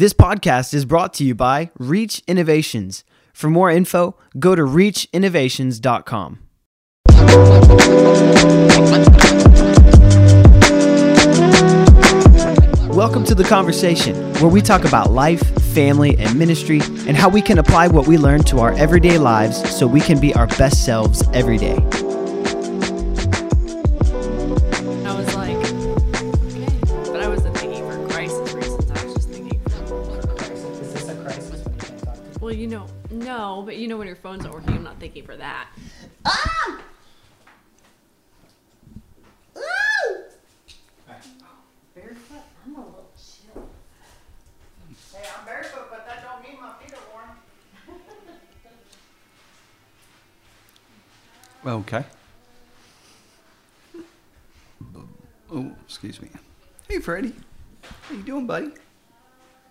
[0.00, 3.04] This podcast is brought to you by Reach Innovations.
[3.34, 6.38] For more info, go to reachinnovations.com.
[12.88, 15.42] Welcome to the conversation where we talk about life,
[15.74, 19.68] family, and ministry and how we can apply what we learn to our everyday lives
[19.68, 21.76] so we can be our best selves every day.
[33.60, 35.68] No, but you know when your phone's not working, I'm not thinking for that.
[36.24, 36.80] Ah!
[41.94, 42.42] Barefoot?
[42.64, 43.68] I'm a little chill.
[45.14, 47.00] Hey, I'm barefoot, but that don't mean my feet are
[51.66, 51.82] warm.
[51.82, 52.04] Okay.
[55.52, 56.30] Oh, excuse me.
[56.88, 57.34] Hey, Freddie.
[57.82, 58.70] How you doing, buddy?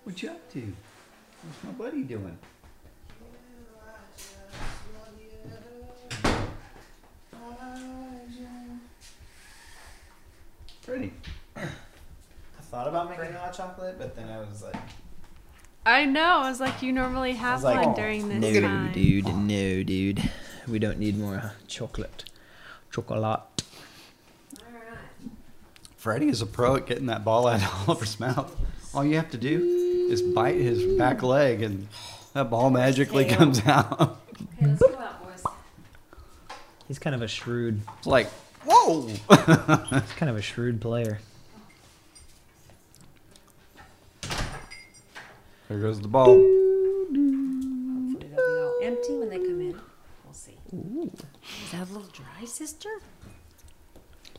[0.03, 0.59] What you up to?
[0.59, 2.37] What's my buddy doing?
[10.89, 11.13] Freddie.
[11.55, 14.75] I thought about making hot chocolate, but then I was like,
[15.85, 16.39] I know.
[16.39, 18.91] I was like, you normally have like, one oh, during this No, time.
[18.91, 19.27] dude.
[19.27, 20.31] No, dude.
[20.67, 22.23] We don't need more chocolate.
[22.91, 23.23] Chocolate.
[23.23, 23.43] All
[24.73, 25.31] right.
[25.95, 28.59] Freddie is a pro at getting that ball out of Oliver's mouth.
[28.91, 31.87] All you have to do is bite his back leg, and
[32.33, 34.17] that ball magically comes out.
[34.57, 35.43] Okay, let's go out, boys.
[36.87, 37.81] He's kind of a shrewd.
[37.99, 38.27] It's like,
[38.69, 39.07] whoa!
[39.07, 41.19] He's kind of a shrewd player.
[45.67, 46.25] there goes the ball.
[46.35, 49.79] Hopefully they'll be all empty when they come in.
[50.25, 50.57] We'll see.
[50.73, 52.89] Is that a little dry, sister?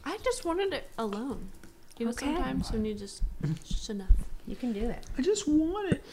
[0.05, 1.51] I just wanted it alone.
[1.99, 2.27] You know, Okay.
[2.27, 3.23] sometimes when you just,
[3.65, 4.09] just enough.
[4.47, 5.05] You can do it.
[5.19, 6.05] I just want it.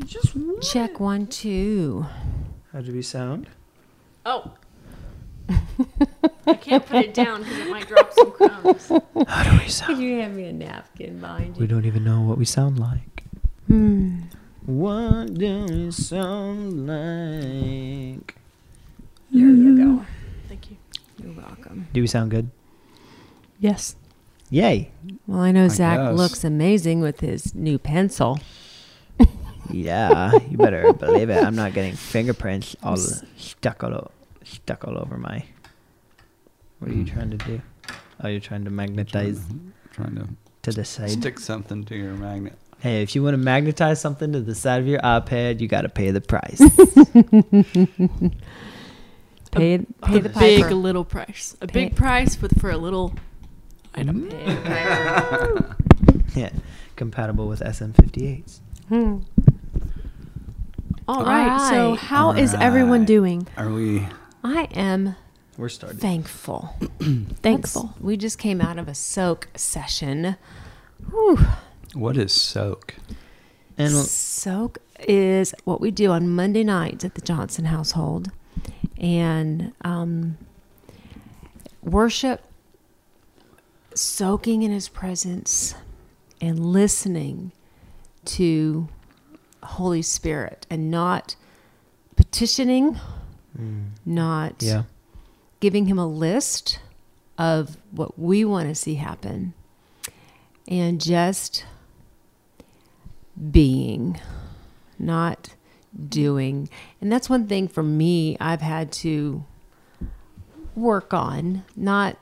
[0.00, 2.06] I just want Check one, two.
[2.72, 3.48] How do we sound?
[4.24, 4.52] Oh.
[6.46, 8.88] I can't put it down because it might drop some crumbs.
[9.28, 9.68] How do we sound?
[9.68, 10.02] Could sound?
[10.02, 11.60] you hand me a napkin mind you?
[11.60, 11.66] We you?
[11.68, 13.24] don't even know what we sound like.
[13.66, 14.20] Hmm.
[14.66, 18.36] What do we sound like?
[19.32, 20.04] There you go.
[20.48, 20.76] Thank you.
[21.22, 21.86] You're welcome.
[21.92, 22.50] Do we sound good?
[23.58, 23.96] Yes.
[24.50, 24.90] Yay.
[25.26, 26.16] Well, I know I Zach guess.
[26.18, 28.38] looks amazing with his new pencil.
[29.72, 31.44] Yeah, you better believe it.
[31.44, 32.96] I'm not getting fingerprints all
[33.36, 34.10] stuck all
[34.42, 35.44] stuck all over my.
[36.80, 37.62] What are you trying to do?
[38.22, 39.40] Oh, you're trying to magnetize
[39.92, 40.28] Trying to
[40.62, 41.10] to the side.
[41.10, 42.58] stick something to your magnet.
[42.80, 45.82] Hey, if you want to magnetize something to the side of your iPad, you got
[45.82, 46.58] to pay the price.
[49.52, 50.74] Pay, pay a the big piper.
[50.74, 51.56] little price.
[51.60, 53.14] A Pay- big price with for a little
[53.96, 54.28] item.
[54.28, 54.46] Pay
[56.40, 56.50] yeah,
[56.94, 58.60] compatible with SM58s.
[58.88, 59.18] Hmm.
[61.08, 61.68] All right.
[61.68, 61.98] So Alright.
[61.98, 63.48] how is everyone doing?
[63.56, 64.06] Are we?
[64.44, 65.16] I am
[65.56, 65.98] We're starting.
[65.98, 66.74] thankful.
[67.42, 67.82] Thankful.
[67.86, 70.36] Let's- we just came out of a soak session.
[71.10, 71.38] Whew.
[71.94, 72.94] What is soak?
[73.76, 74.78] And Soak
[75.08, 78.30] is what we do on Monday nights at the Johnson household.
[78.98, 80.36] And um,
[81.82, 82.42] worship,
[83.94, 85.74] soaking in his presence,
[86.42, 87.52] and listening
[88.26, 88.88] to
[89.62, 91.36] Holy Spirit and not
[92.16, 92.98] petitioning,
[94.06, 94.82] not yeah,
[95.60, 96.80] giving him a list
[97.38, 99.54] of what we want to see happen
[100.66, 101.64] and just
[103.50, 104.20] being,
[104.98, 105.54] not
[106.08, 106.68] doing.
[107.00, 109.44] And that's one thing for me I've had to
[110.74, 112.16] work on, not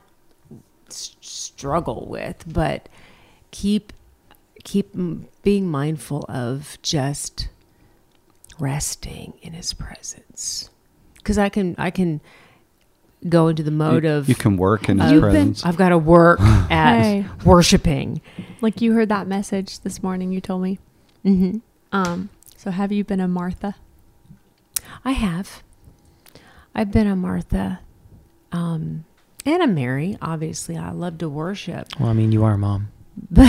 [0.89, 2.89] struggle with, but
[3.51, 3.93] keep
[4.63, 4.93] keep
[5.43, 7.47] being mindful of just
[8.59, 10.69] resting in his presence.
[11.23, 12.21] Cuz I can I can
[13.27, 15.65] go into the mode you, of you can work in his You've been- presence.
[15.65, 17.25] I've got to work at Hey.
[17.43, 18.21] worshiping.
[18.61, 20.31] Like you heard that message this morning.
[20.31, 20.79] You told me.
[21.23, 21.57] hmm
[21.91, 22.29] Um.
[22.55, 23.75] So have you been a Martha?
[25.05, 25.63] I have.
[26.75, 27.79] I've been a Martha
[28.51, 29.05] um,
[29.45, 30.17] and a Mary.
[30.21, 32.89] Obviously, I love to worship, well, I mean, you are a mom.
[33.31, 33.47] but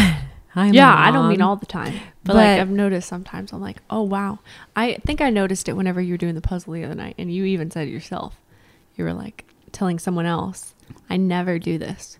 [0.54, 1.94] I'm yeah, a I don't mean all the time,
[2.24, 3.52] but, like I've noticed sometimes.
[3.52, 4.38] I'm like, oh wow.
[4.74, 7.32] I think I noticed it whenever you were doing the puzzle the other night, and
[7.32, 8.36] you even said it yourself.
[8.96, 10.74] You were like telling someone else,
[11.08, 12.18] "I never do this."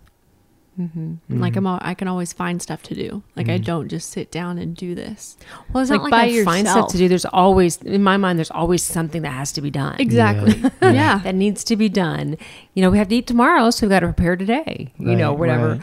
[0.78, 1.18] Mhm.
[1.28, 1.56] Like.
[1.56, 3.22] I'm, al- I can always find stuff to do.
[3.36, 3.64] Like I Mhm.
[3.64, 5.36] don't just sit down and do this.
[5.72, 7.06] Well, it's Like, not like by I find stuff to do.
[7.08, 9.96] There's always, in my mind, there's always something that has to be done.
[9.98, 10.54] Exactly.
[10.80, 10.92] Yeah.
[10.92, 11.18] Yeah.
[11.18, 12.36] that needs to be done.
[12.72, 14.92] You know, we have to eat tomorrow, so we've got to prepare today.
[14.98, 15.68] You know, whatever.
[15.72, 15.80] right.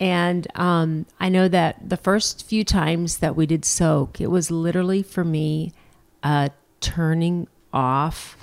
[0.00, 4.50] And um, I know that the first few times that we did soak, it was
[4.50, 5.72] literally for me
[6.22, 6.50] a
[6.80, 8.36] turning off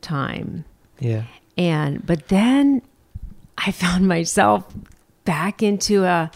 [0.00, 0.64] time.
[1.00, 1.24] Yeah.
[1.60, 2.80] And but then
[3.58, 4.64] I found myself
[5.24, 6.30] back into a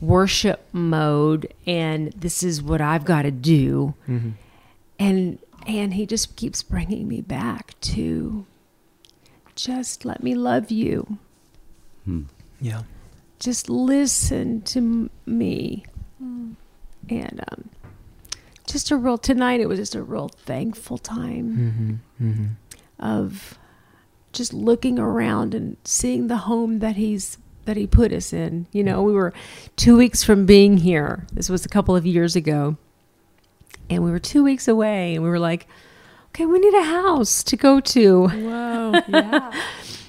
[0.00, 3.94] worship mode and this is what I've got to do.
[4.08, 4.30] Mm-hmm.
[4.98, 8.44] And and he just keeps bringing me back to
[9.56, 11.18] just let me love you.
[12.04, 12.22] Hmm.
[12.60, 12.82] Yeah.
[13.38, 15.84] Just listen to m- me.
[17.08, 17.68] And um
[18.66, 22.28] just a real tonight it was just a real thankful time Mm-hmm.
[22.30, 22.44] Mm-hmm.
[22.98, 23.58] of
[24.34, 28.66] just looking around and seeing the home that he's that he put us in.
[28.72, 29.32] You know, we were
[29.76, 31.26] 2 weeks from being here.
[31.32, 32.76] This was a couple of years ago.
[33.88, 35.66] And we were 2 weeks away and we were like,
[36.28, 39.00] "Okay, we need a house to go to." Whoa.
[39.08, 39.52] Yeah.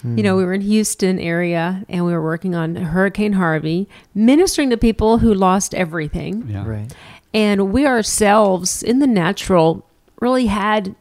[0.01, 0.17] Hmm.
[0.17, 4.69] You know, we were in Houston area and we were working on Hurricane Harvey, ministering
[4.69, 6.47] to people who lost everything.
[6.47, 6.67] Yeah.
[6.67, 6.93] Right.
[7.33, 9.85] And we ourselves in the natural
[10.21, 10.95] really had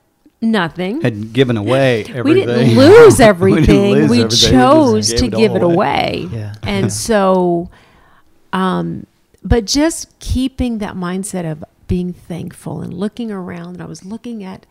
[0.45, 1.01] nothing.
[1.01, 2.25] Had given away everything.
[2.25, 3.65] We didn't lose We everything.
[3.65, 4.51] didn't lose we everything.
[4.51, 5.75] Chose gave to it give it away.
[6.25, 6.29] away.
[6.33, 6.55] Yeah.
[6.63, 7.71] And so,
[8.53, 9.07] um,
[9.43, 14.43] but just keeping that mindset of being thankful and looking around, and I was looking
[14.43, 14.67] at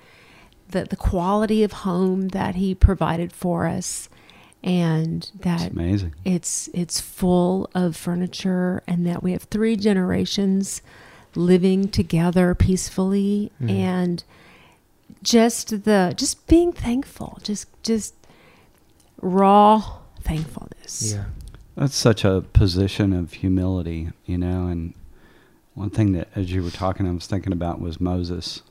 [0.70, 4.10] the, the quality of home that he provided for us
[4.64, 6.16] and It's that amazing.
[6.24, 10.82] it's it's full of furniture and that we have three generations
[11.36, 13.70] living together peacefully Mhm.
[13.70, 14.24] and
[15.24, 18.14] just the just being thankful just just
[19.22, 21.26] raw thankfulness Yeah.
[21.76, 24.68] That's such a position of humility, you know.
[24.68, 24.94] And
[25.74, 28.62] one thing that, as you were talking, I was thinking about was Moses.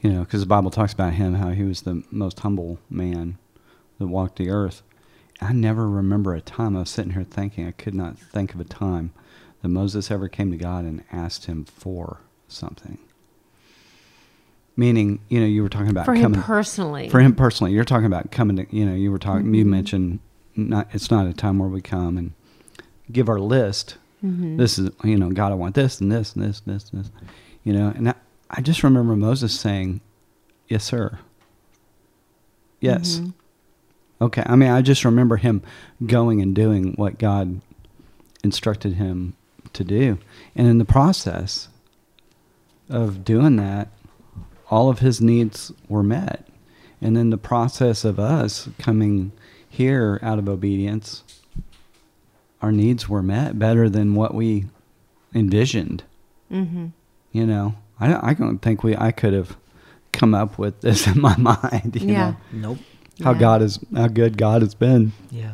[0.00, 3.36] You know, because the Bible talks about him, how he was the most humble man
[3.98, 4.82] that walked the earth.
[5.42, 8.60] I never remember a time, I was sitting here thinking, I could not think of
[8.60, 9.12] a time
[9.60, 12.98] that Moses ever came to God and asked him for something.
[14.80, 17.10] Meaning, you know, you were talking about for him coming personally.
[17.10, 17.72] For him personally.
[17.74, 19.68] You're talking about coming to you know you were talking you Mhm.
[19.68, 20.20] mentioned
[20.56, 22.32] not it's not a time where we come and
[23.12, 23.98] give our list.
[24.24, 24.56] Mhm.
[24.56, 27.04] this is you know god i want this and this and this and this and
[27.04, 27.10] this.
[27.62, 28.14] You know and I,
[28.50, 30.00] I just remember moses saying
[30.68, 31.18] yes sir.
[32.80, 33.18] Yes.
[33.20, 33.32] Mhm.
[34.22, 34.42] okay.
[34.46, 35.60] I mean i just remember him
[36.06, 37.60] going and doing what god
[38.42, 39.34] instructed him
[39.74, 40.16] to do.
[40.56, 41.68] And in the process
[42.88, 43.88] of doing that
[44.70, 46.46] all of his needs were met
[47.02, 49.32] and then the process of us coming
[49.68, 51.22] here out of obedience
[52.62, 54.66] our needs were met better than what we
[55.34, 56.02] envisioned
[56.50, 56.92] Mhm.
[57.32, 59.56] you know i, I don't think we i could have
[60.12, 62.34] come up with this in my mind you Yeah.
[62.52, 62.78] know Nope.
[63.22, 63.38] how Yeah.
[63.38, 65.52] god is how good god has been Yeah.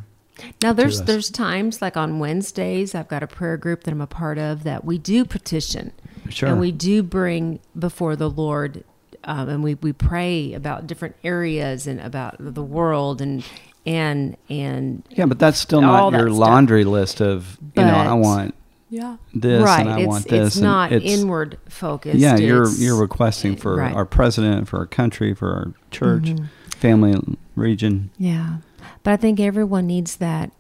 [0.63, 4.07] Now there's there's times like on Wednesdays I've got a prayer group that I'm a
[4.07, 5.93] part of that we do petition
[6.29, 8.85] sure and we do bring before the Lord
[9.27, 13.45] um, and we, we pray about different areas and about the world and
[13.85, 16.39] and and yeah but that's still not that your stuff.
[16.39, 18.55] laundry list of you know i want
[18.91, 19.17] Yeah.
[19.35, 22.69] this right and i it's, want this it's and not it's- inward focused yeah you're
[22.71, 23.95] you're requesting for right.
[23.95, 26.49] our president for our country for our church Mhm.
[26.71, 28.57] family region Yeah,
[29.03, 30.51] but I think everyone needs that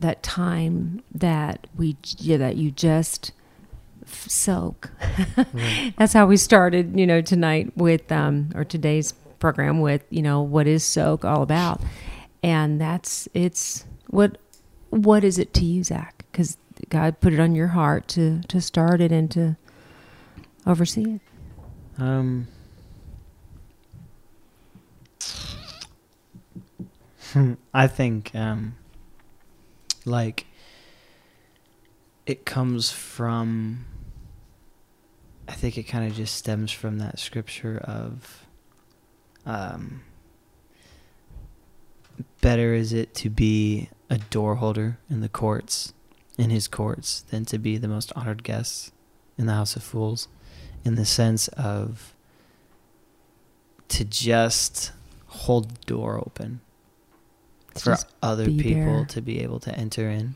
[0.00, 3.35] that time that we yeah, that you just f-
[4.06, 4.90] soak.
[5.52, 5.94] Right.
[5.98, 10.40] That's how we started, you know, tonight with um or today's program with you know
[10.40, 11.80] what is soak all about,
[12.42, 14.38] and that's it's what
[14.90, 16.24] what is it to you, Zach?
[16.30, 16.56] Because
[16.88, 19.56] God put it on your heart to to start it and to
[20.66, 21.20] oversee it.
[21.98, 22.48] Um.
[27.74, 28.76] I think, um,
[30.04, 30.46] like,
[32.26, 33.84] it comes from.
[35.48, 38.46] I think it kind of just stems from that scripture of,
[39.44, 40.02] um,
[42.40, 45.92] better is it to be a door holder in the courts,
[46.38, 48.92] in his courts, than to be the most honored guest
[49.38, 50.28] in the house of fools,
[50.84, 52.14] in the sense of
[53.88, 54.92] to just
[55.26, 56.60] hold the door open
[57.74, 59.04] for other be people there.
[59.04, 60.34] to be able to enter in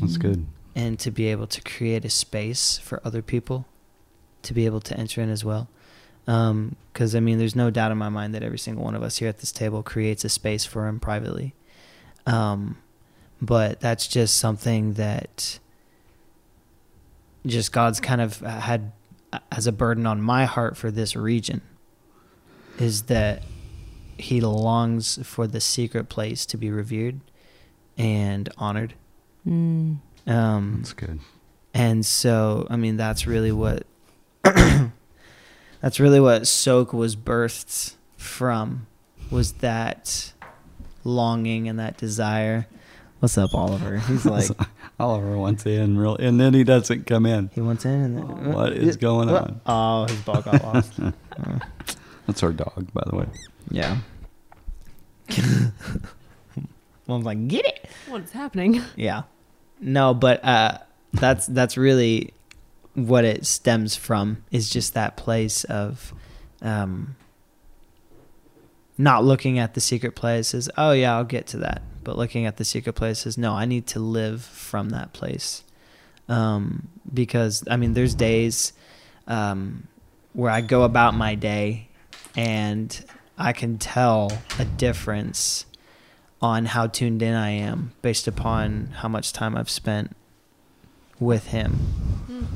[0.00, 0.20] that's Mhm.
[0.20, 3.66] good and to be able to create a space for other people
[4.42, 5.68] to be able to enter in as well.
[6.24, 9.18] Because, I mean, there's no doubt in my mind that every single one of us
[9.18, 11.54] here at this table creates a space for him privately.
[12.26, 12.78] Um,
[13.40, 15.58] but that's just something that
[17.44, 18.92] just God's kind of had
[19.50, 21.60] as a burden on my heart for this region
[22.78, 23.42] is that
[24.16, 27.20] he longs for the secret place to be revered
[27.98, 28.94] and honored
[29.46, 29.96] Mm.
[30.26, 31.18] Um, That's good.
[31.74, 33.84] and so, I mean, that's really what
[35.80, 38.86] that's really what Soak was birthed from
[39.30, 40.32] was that
[41.04, 42.66] longing and that desire.
[43.20, 43.98] What's up, Oliver?
[44.08, 44.50] He's like
[44.98, 47.50] Oliver wants in, real, and then he doesn't come in.
[47.54, 47.90] he wants in.
[47.92, 49.60] And then, What is going on?
[49.64, 50.92] Oh, his ball got lost.
[51.00, 51.12] Oh,
[52.26, 53.26] That's our dog, by the way.
[53.70, 53.98] yeah.
[57.06, 57.88] Mom's like, get it.
[58.08, 58.80] What's happening?
[58.96, 59.22] Yeah.
[59.80, 60.78] No, but uh
[61.12, 62.32] that's that's really
[62.94, 66.12] what it stems from is just that place of
[66.60, 67.16] um
[68.98, 71.82] not looking at the secret place as oh yeah, I'll get to that.
[72.04, 75.64] But looking at the secret place as no, I need to live from that place.
[76.28, 78.72] Um because I mean there's days
[79.26, 79.88] um
[80.34, 81.88] where I go about my day
[82.36, 83.04] and
[83.38, 85.66] I can tell a difference
[86.40, 90.14] on how tuned in I am based upon how much time I've spent
[91.22, 91.78] with him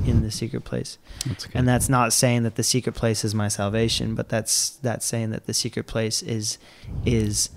[0.05, 0.97] in the secret place.
[1.25, 1.55] That's good.
[1.55, 5.31] And that's not saying that the secret place is my salvation, but that's that's saying
[5.31, 6.57] that the secret place is
[7.05, 7.49] is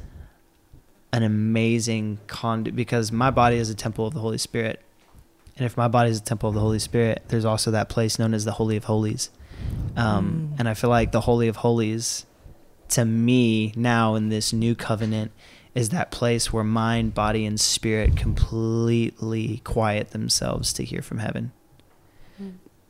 [1.12, 4.82] an amazing conduit because my body is a temple of the Holy Spirit.
[5.56, 8.18] And if my body is a temple of the Holy Spirit, there's also that place
[8.18, 9.30] known as the Holy of Holies.
[9.96, 10.60] Um, Mm.
[10.60, 12.24] And I feel like the Holy of Holies,
[12.90, 15.32] to me, now in this new covenant,
[15.74, 21.52] is that place where mind, body, and spirit completely quiet themselves to hear from heaven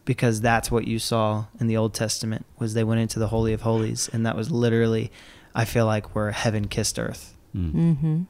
[0.07, 3.53] because that's what you saw in the Old Testament was they went into the holy
[3.53, 5.13] of holies and that was literally
[5.55, 7.37] I feel like where heaven kissed earth.
[7.55, 8.23] Mm, Mm-hmm.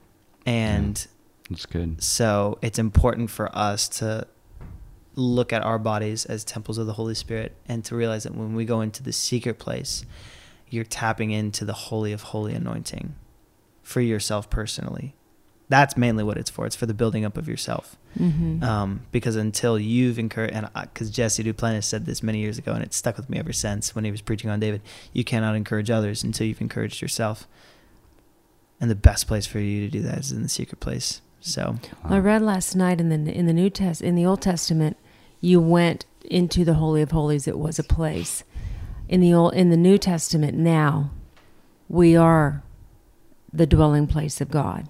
[0.47, 1.07] And
[1.49, 2.03] That's good.
[2.03, 4.27] so it's important for us to
[5.15, 8.55] look at our bodies as temples of the Holy Spirit and to realize that when
[8.55, 10.05] we go into the secret place,
[10.71, 13.15] you're tapping into the holy of holy anointing
[13.91, 15.15] for yourself personally.
[15.69, 16.67] That's mainly what it's for.
[16.67, 17.97] It's for the building up of yourself.
[18.19, 18.65] Mm-hmm.
[18.65, 22.83] um, because until you've encouraged, and because Jesse Duplantis said this many years ago, and
[22.83, 24.83] it's stuck with me ever since when he was preaching on David,
[25.13, 27.47] you cannot encourage others until you've encouraged yourself.
[28.81, 31.21] And the best place for you to do that is in the secret place.
[31.41, 34.97] So, I read last night in the in the New Test in the Old Testament,
[35.41, 37.47] you went into the Holy of Holies.
[37.47, 38.43] It was a place.
[39.09, 41.13] In the old in the New Testament now,
[41.89, 42.63] we are
[43.53, 44.89] the dwelling place of God.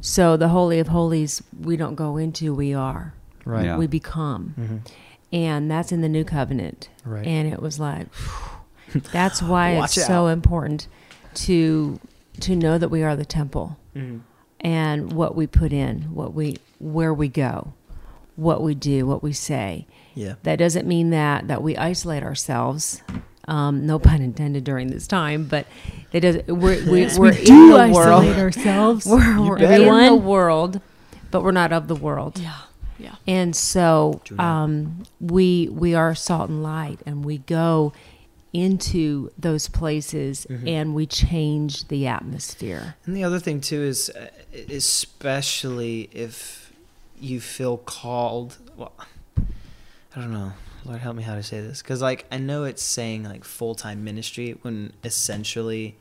[0.00, 3.14] So the Holy of Holies we don't go into, we are.
[3.44, 3.64] right.
[3.64, 3.76] Yeah.
[3.78, 4.54] We become.
[4.58, 4.90] Mhm.
[5.32, 6.88] And that's in the new covenant.
[7.04, 7.26] Right.
[7.26, 8.06] And it was like
[9.12, 10.86] that's why Watch it's so important
[11.46, 11.98] to
[12.40, 14.20] to know that we are the temple Mhm.
[14.60, 17.72] and what we put in, what we where we go,
[18.36, 19.86] what we do, what we say.
[20.14, 20.34] Yeah.
[20.44, 23.02] That doesn't mean that that we isolate ourselves.
[23.48, 25.66] Um, no pun intended during this time, but
[26.12, 26.36] it does.
[26.46, 28.36] We're, we, Yes, we're we in do the isolate world.
[28.38, 29.06] ourselves.
[29.12, 30.80] We're, we're in the world,
[31.30, 32.38] but we're not of the world.
[32.38, 32.54] Yeah.
[32.98, 33.14] Yeah.
[33.26, 37.92] And so um, we we are salt and light, and we go
[38.52, 40.68] into those places Mhm.
[40.68, 42.96] and we change the atmosphere.
[43.06, 44.28] And the other thing too is, uh,
[44.70, 46.72] especially if
[47.20, 48.56] you feel called.
[48.76, 48.92] Well,
[50.16, 50.52] I don't know.
[50.84, 53.74] Lord, help me how to say this, because like I know it's saying like full
[53.74, 55.96] time ministry when essentially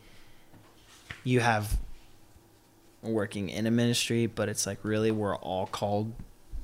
[1.24, 1.78] you have
[3.02, 6.14] working in a ministry, but it's like really we're all called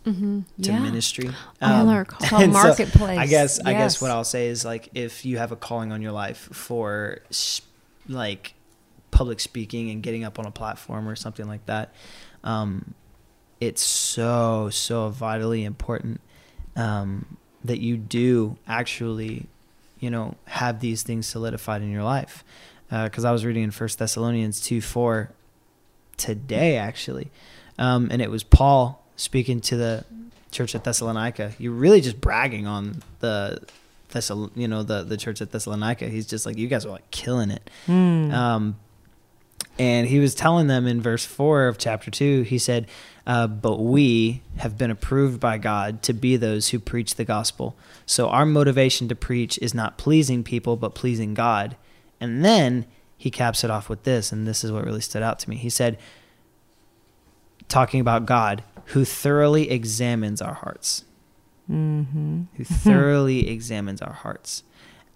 [0.05, 0.41] Mm-hmm.
[0.62, 0.79] to yeah.
[0.79, 1.29] ministry.
[1.62, 3.17] All Um, are called and so marketplace.
[3.17, 6.01] I guess I guess what I'll say is like if you have a calling on
[6.01, 7.20] your life for
[8.10, 8.53] like
[9.12, 11.93] public speaking and getting up on a platform or something like that,
[12.43, 12.96] um,
[13.62, 16.20] it's so so vitally important
[16.75, 19.48] um, that you do actually,
[20.00, 22.43] you know, have these things solidified in your life.
[22.89, 25.32] Because I was reading in First Thessalonians two four
[26.15, 27.32] today actually,
[27.79, 30.05] um, and it was Paul speaking to the
[30.51, 31.53] church at Thessalonica.
[31.58, 33.62] You're really just bragging on the
[34.12, 36.08] Thessal, you know, the the church at Thessalonica.
[36.08, 37.67] He's just like, you guys are like killing it.
[37.88, 38.32] Mm.
[38.32, 38.75] Um,
[39.80, 42.88] and he was telling them in verse 4 of chapter 2, he said,
[43.25, 47.75] uh, But we have been approved by God to be those who preach the gospel.
[48.06, 51.75] So our motivation to preach is not pleasing people, but pleasing God.
[52.20, 52.86] And then
[53.18, 55.56] he caps it off with this, and this is what really stood out to me.
[55.56, 55.98] He said,
[57.68, 61.06] talking about God, who thoroughly examines our hearts
[61.72, 62.42] Mm-hmm.
[62.58, 64.63] who thoroughly examines our hearts.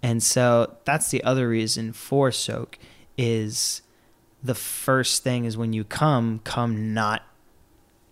[0.01, 2.79] And so that's the other reason for soak
[3.17, 3.81] is
[4.43, 7.23] the first thing is when you come, come not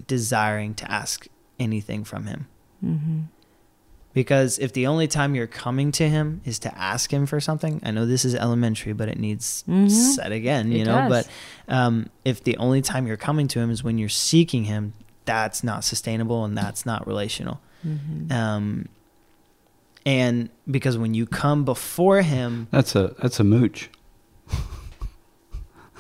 [0.08, 1.28] desiring to ask
[1.60, 2.48] anything from him.
[2.84, 3.20] Mm-hmm.
[4.14, 7.82] Because if the only time you're coming to him is to ask him for something,
[7.84, 9.90] I know this is elementary, but it needs Mhm.
[9.92, 11.10] said again, you It know.
[11.10, 11.28] does.
[11.68, 14.94] But um, if the only time you're coming to him is when you're seeking him,
[15.26, 17.60] that's not sustainable and that's not relational.
[17.86, 18.32] Mhm.
[18.32, 18.88] Um,
[20.06, 23.90] and because when you come before Him, That's a that's a mooch.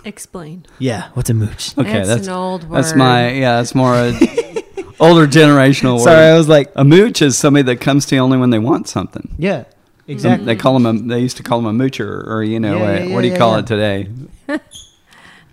[0.05, 0.65] Explain.
[0.79, 1.77] yeah, what's a mooch?
[1.77, 2.77] Okay, that's, that's an old word.
[2.77, 3.57] that's my yeah.
[3.57, 4.11] That's more a
[4.99, 6.03] older generational word.
[6.03, 8.59] Sorry, I was like, A mooch is somebody that comes to you only when they
[8.59, 9.33] want something.
[9.37, 9.71] yeah, Some-
[10.07, 10.45] exactly.
[10.45, 10.93] They call them a.
[10.93, 13.27] They used to call them a moocher, or you know, Yeah, a- yeah, what do
[13.27, 13.59] yeah, you call yeah.
[13.59, 14.09] it today?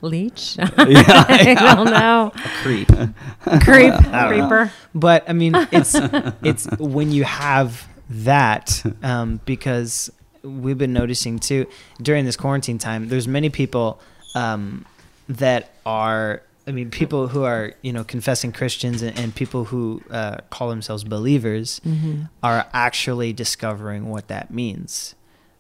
[0.02, 0.56] leech.
[0.58, 2.32] yeah, I don't know.
[2.62, 2.88] creep.
[2.88, 4.28] Creep, don't know.
[4.28, 4.72] creeper.
[4.94, 5.94] but I mean, it's
[6.42, 10.10] it's when you have that um, because
[10.42, 11.66] we've been noticing too
[12.00, 13.08] during this quarantine time.
[13.08, 14.00] There's many people
[14.34, 14.84] um,
[15.28, 16.42] that are.
[16.64, 20.68] I mean, people who are you know confessing Christians and, and people who uh, call
[20.68, 22.22] themselves believers Mm-hmm.
[22.42, 25.14] are actually discovering what that means.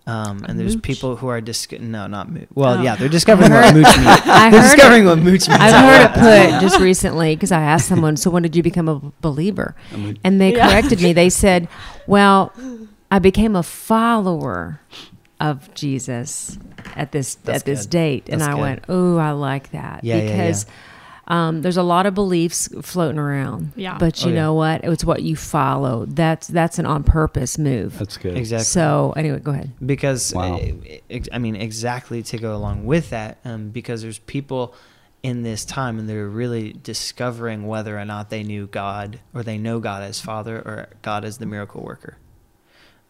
[0.04, 0.82] Um, and there's mooch?
[0.82, 2.48] people who are dis- no, not mooch.
[2.54, 2.82] Well, Oh.
[2.82, 4.06] yeah, they're discovering what mooch means.
[4.26, 5.04] I They're heard it.
[5.06, 5.60] what mooch means.
[5.60, 6.12] I've heard it
[6.52, 9.74] put just recently because I asked someone, "So when did you become a believer?"
[10.24, 10.68] And they Yeah.
[10.70, 11.12] corrected me.
[11.12, 11.66] They said,
[12.06, 12.52] "Well,
[13.10, 14.80] I became a follower
[15.50, 16.58] of Jesus
[16.96, 17.90] at this That's at this good.
[17.90, 18.60] date." and I good.
[18.60, 20.28] went, "Oh, I like that Yeah, yeah, yeah.
[20.30, 20.66] because
[21.28, 23.72] Um, there's a lot of beliefs floating around.
[23.76, 23.96] Yeah.
[23.96, 24.40] But you Oh, yeah.
[24.42, 24.82] know what?
[24.84, 26.04] It's what you follow.
[26.06, 27.96] That's that's an on purpose move.
[27.98, 28.36] That's good.
[28.36, 28.64] Exactly.
[28.64, 29.70] So anyway, go ahead.
[29.86, 30.56] because Wow.
[30.56, 30.72] uh,
[31.08, 34.74] ex- I mean exactly to go along with that um, because there's people
[35.22, 39.58] in this time and they're really discovering whether or not they knew God or they
[39.58, 42.16] know God as Father or God as the miracle worker.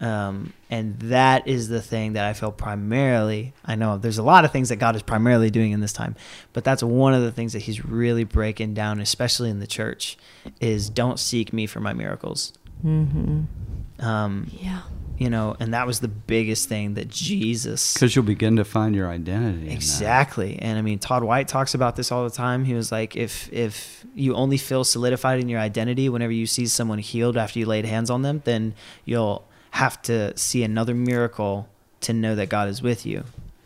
[0.02, 3.52] Um, and that is the thing that I feel primarily.
[3.64, 6.16] I know there's a lot of things that God is primarily doing in this time,
[6.52, 10.18] but that's one of the things that He's really breaking down, especially in the church,
[10.60, 12.52] is don't seek me for my miracles.
[12.82, 13.42] hmm
[14.00, 14.80] Um, Yeah.
[15.18, 18.96] you know, and that was the biggest thing that Jesus Because you'll begin to find
[18.96, 19.70] your identity.
[19.70, 20.58] exactly.
[20.58, 22.64] And I mean, Todd White talks about this all the time.
[22.64, 26.66] He was like, if if you only feel solidified in your identity whenever you see
[26.66, 31.68] someone healed after you laid hands on them, then you'll have to see another miracle
[32.02, 33.24] to know that God is with you,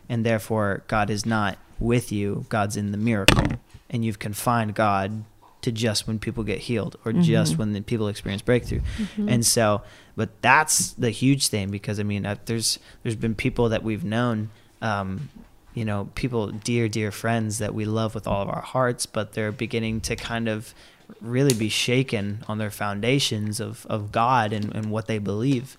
[0.09, 2.47] and therefore God is not with you.
[2.49, 3.45] God's in the miracle,
[3.91, 5.25] and you've confined God
[5.63, 7.59] to just when people get healed or just Mhm.
[7.59, 8.81] when the people experience breakthrough.
[8.99, 9.29] Mm-hmm.
[9.29, 9.83] And so,
[10.15, 14.05] but that's the huge thing because I mean, uh, there's there's been people that we've
[14.05, 15.29] known, um,
[15.75, 19.33] you know, people dear dear friends that we love with all of our hearts, but
[19.33, 20.73] they're beginning to kind of
[21.21, 25.77] really be shaken on their foundations of of God and and what they believe,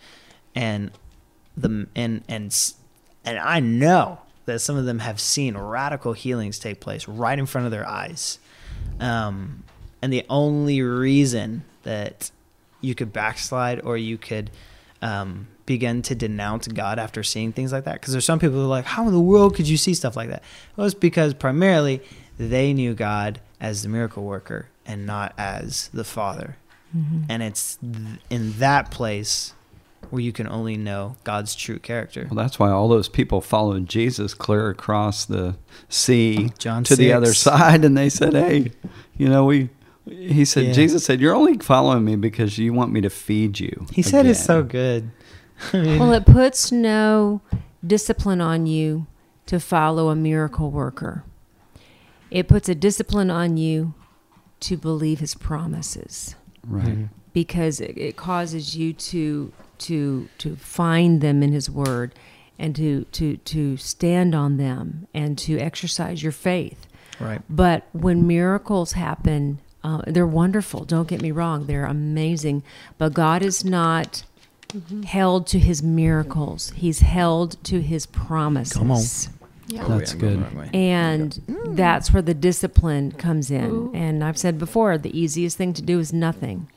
[0.56, 0.92] and
[1.56, 2.74] the and and
[3.26, 7.46] and I know that some of them have seen radical healings take place right in
[7.46, 8.40] front of their eyes.
[9.00, 9.64] Um,
[10.02, 12.32] and the only reason that
[12.80, 14.50] you could backslide or you could
[15.02, 18.64] um, begin to denounce God after seeing things like that, because there's some people who
[18.64, 20.44] are like, how in the world could you see stuff like that?
[20.76, 22.02] Well, it's because primarily
[22.40, 26.58] they knew God as the miracle worker and not as the Father.
[26.96, 27.24] Mm-hmm.
[27.30, 29.54] And it's th- in that place
[30.10, 32.28] where you can only know God's true character.
[32.30, 35.58] Well, that's why all those people followed Jesus clear across the
[35.90, 38.72] sea John to the other side, and they said, "Hey,
[39.18, 39.70] you know, we."
[40.06, 40.72] He said, Yeah.
[40.72, 44.26] Jesus said, "You're only following me because you want me to feed you." He said
[44.26, 45.12] it's so good.
[45.74, 47.42] I mean, Well, it puts no
[47.86, 49.06] discipline on you
[49.48, 51.26] to follow a miracle worker.
[52.32, 53.94] It puts a discipline on you
[54.62, 56.36] to believe his promises
[56.68, 56.86] right.
[56.88, 57.10] Mhm.
[57.34, 62.14] because it, it causes you to to to find them in his word
[62.58, 66.88] and to to to stand on them and to exercise your faith.
[67.20, 67.42] Right.
[67.50, 70.84] But when miracles happen, uh, they're wonderful.
[70.86, 72.64] Don't get me wrong; they're amazing.
[72.98, 74.24] But God is not
[75.06, 78.78] held to His miracles; He's held to His promises.
[78.78, 79.04] Come on.
[79.68, 79.86] Yeah.
[79.86, 80.40] Oh, That's yeah, good.
[80.40, 80.70] the wrong.
[80.74, 81.76] And mm.
[81.76, 83.66] that's where the discipline comes in.
[83.70, 83.92] Ooh.
[83.94, 86.70] And I've said before, the easiest thing to do is nothing.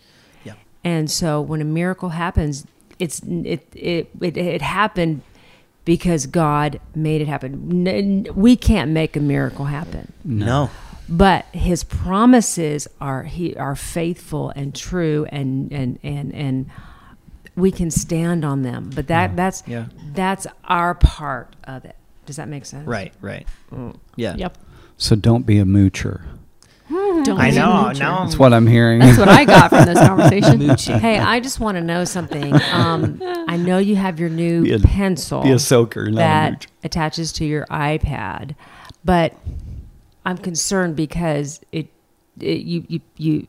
[0.45, 0.55] Yeah.
[0.83, 2.67] And so when a miracle happens,
[2.99, 5.23] it's it it it, it happened
[5.85, 7.87] because God made it happen.
[7.87, 10.69] N- n- we can't make a miracle happen, No.
[11.09, 16.71] but His promises are he are faithful and true, and and and and
[17.57, 18.91] we can stand on them.
[18.95, 19.87] But that that's Yeah.
[20.13, 21.97] that's our part of it.
[22.31, 22.87] Does that make sense?
[22.87, 23.13] Right.
[23.21, 23.45] Right.
[24.15, 24.37] Yeah.
[24.37, 24.57] Yep.
[24.99, 26.23] So don't be a moocher.
[26.89, 27.91] Don't I know.
[27.91, 29.01] Now That's what I'm hearing.
[29.01, 31.01] That's what I got from this conversation.
[31.01, 32.55] Hey, I just want to know something.
[32.73, 36.15] Um, I know you have your new Be a- pencil be a soaker, not a
[36.19, 38.55] that attaches to your iPad,
[39.05, 39.35] but
[40.25, 41.89] I'm concerned because it,
[42.39, 43.47] it you, you you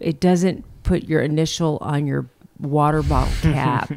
[0.00, 2.26] it doesn't put your initial on your
[2.58, 3.96] water bottle cap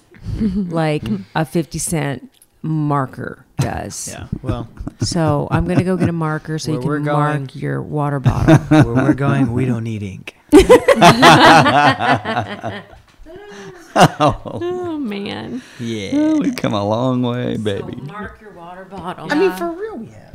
[0.40, 1.04] like
[1.36, 4.08] a 50 cent marker does.
[4.12, 4.26] Yeah.
[4.42, 4.68] Well,
[5.00, 8.56] So I'm gonna go get a marker so you can we're mark your water bottle.
[8.68, 10.34] where we're going, we don't need ink.
[13.98, 15.62] Oh man.
[15.80, 16.34] Yeah.
[16.34, 17.96] we've come a long way, baby.
[17.96, 19.28] mark your water bottle.
[19.30, 20.34] I mean, for real, we have.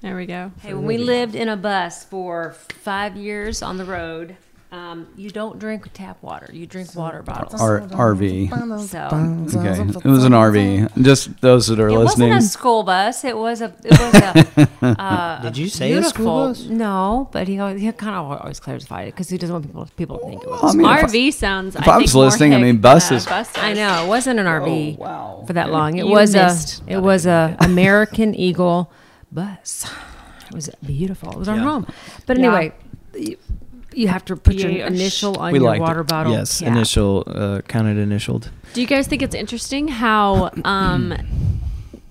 [0.00, 0.50] There we go.
[0.60, 4.36] Hey, when we lived in a bus for five years on the road,
[4.72, 6.48] um, you don't drink tap water.
[6.52, 7.60] You drink water bottles.
[7.60, 8.48] R- RV.
[8.88, 11.02] So Okay, it was an RV.
[11.04, 12.30] Just those that are it listening.
[12.30, 13.22] It wasn't a school bus.
[13.24, 13.74] It was a.
[13.84, 14.68] It was a.
[14.82, 16.64] Uh, Did you say a school bus?
[16.64, 19.86] No, but he always, he kind of always clarified it because he doesn't want people
[19.96, 20.74] people to think it was.
[20.74, 21.76] I mean, if I- RV sounds.
[21.76, 23.50] if I I think was more listening, I mean, than a buses- bus.
[23.56, 25.44] I know it wasn't an RV Oh, wow.
[25.46, 25.98] for that long.
[25.98, 26.50] It You was a.
[26.88, 28.90] It was a American Eagle
[29.30, 29.88] bus.
[30.48, 31.30] It was beautiful.
[31.32, 31.62] It was our Yeah.
[31.62, 31.86] home.
[32.26, 32.72] But anyway,
[33.14, 33.36] you,
[33.94, 35.82] you have to put your initial on We your liked it.
[35.82, 36.32] water bottle.
[36.32, 36.68] Yes, cap.
[36.68, 38.50] initial, uh, counted initialed.
[38.74, 41.14] Do you guys think it's interesting how um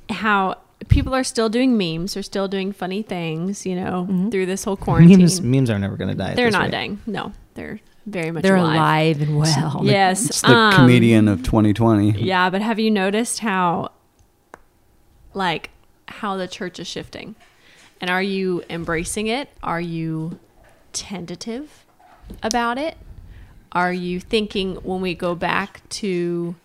[0.10, 0.58] how
[0.89, 4.76] people are still doing memes, are still doing funny things, you know, through this whole
[4.78, 5.20] quarantine?
[5.20, 6.34] Memes, memes are never going to die.
[6.36, 6.72] they're not rate.
[6.72, 7.00] dying.
[7.06, 8.76] No, they're very much They're alive.
[8.76, 9.82] alive and well.
[9.84, 10.26] Yes.
[10.26, 12.22] It's the um, comedian of 2020.
[12.24, 13.91] Yeah, but have you noticed how
[15.34, 15.70] like
[16.08, 17.36] how the church is shifting?
[18.02, 19.50] And are you embracing it?
[19.62, 20.39] Are you
[20.93, 21.86] tentative
[22.41, 22.97] about it?
[23.71, 26.56] Are you thinking when we go back to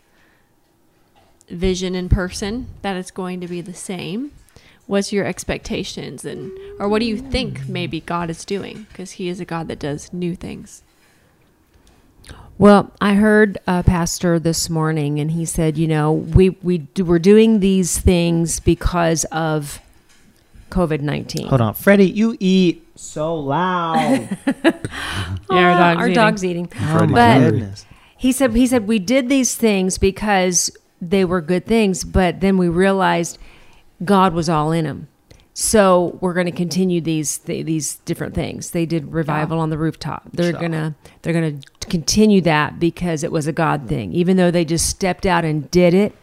[1.49, 4.33] vision in person that it's going to be the same?
[4.87, 9.29] What's your expectations and or what do you think maybe God is doing because he
[9.29, 10.83] is a God that does new things.
[12.59, 17.05] Well, I heard a pastor this morning, and he said, you know, we we do,
[17.05, 19.79] we're doing these things because of
[20.71, 21.47] COVID nineteen.
[21.49, 24.37] Hold on, Freddie, you eat so loud.
[25.51, 26.15] Yeah, our dog's our eating.
[26.15, 26.73] dog's eating.
[26.81, 27.87] oh my But- goodness.
[28.19, 32.57] He said he said we did these things because they were good things, but then
[32.57, 33.39] we realized
[34.05, 35.09] God was all in them.
[35.53, 38.71] So we're going to continue these th- these different things.
[38.71, 40.23] They did revival on the rooftop.
[40.33, 40.61] They're Sure.
[40.61, 44.13] gonna they're gonna continue that because it was a God thing.
[44.13, 46.15] Even though they just stepped out and did it,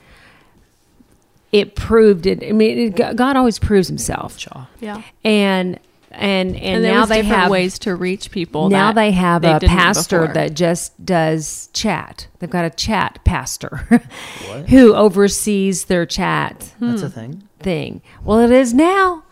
[1.54, 2.44] it proved it.
[2.44, 4.66] I mean, it, God always proves Himself, Chaw.
[4.82, 5.02] Yeah.
[5.24, 5.80] and
[6.12, 8.70] and and, And, now they have ways to reach people.
[8.70, 10.34] now they have they a pastor before.
[10.36, 12.28] that just does chat.
[12.40, 13.78] They've got a chat pastor
[14.70, 17.48] who oversees their chat That's a thing.
[17.60, 18.02] thing.
[18.24, 19.23] Well, it is now.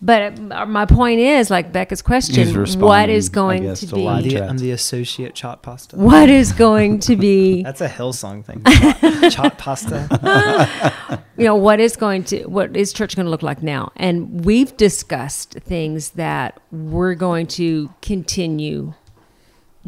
[0.00, 3.86] But uh, my point is, like Becca's question, what responding, is I going guess, to
[3.88, 4.02] to be?
[4.02, 5.96] live The- I'm the associate chot pasta.
[5.96, 7.62] What is going to be?
[7.64, 8.62] That's a Hillsong thing.
[8.64, 11.18] Chot, chot pasta.
[11.36, 14.44] you know what is going to what is church going to look like now and
[14.44, 18.92] we've discussed things that we're going to continue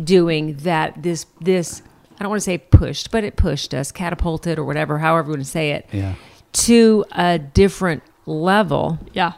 [0.03, 1.83] doing that this this
[2.19, 5.33] i don't want to say pushed but it pushed us catapulted or whatever however you
[5.33, 6.15] want to say it Yeah.
[6.53, 9.33] to a different level Yeah.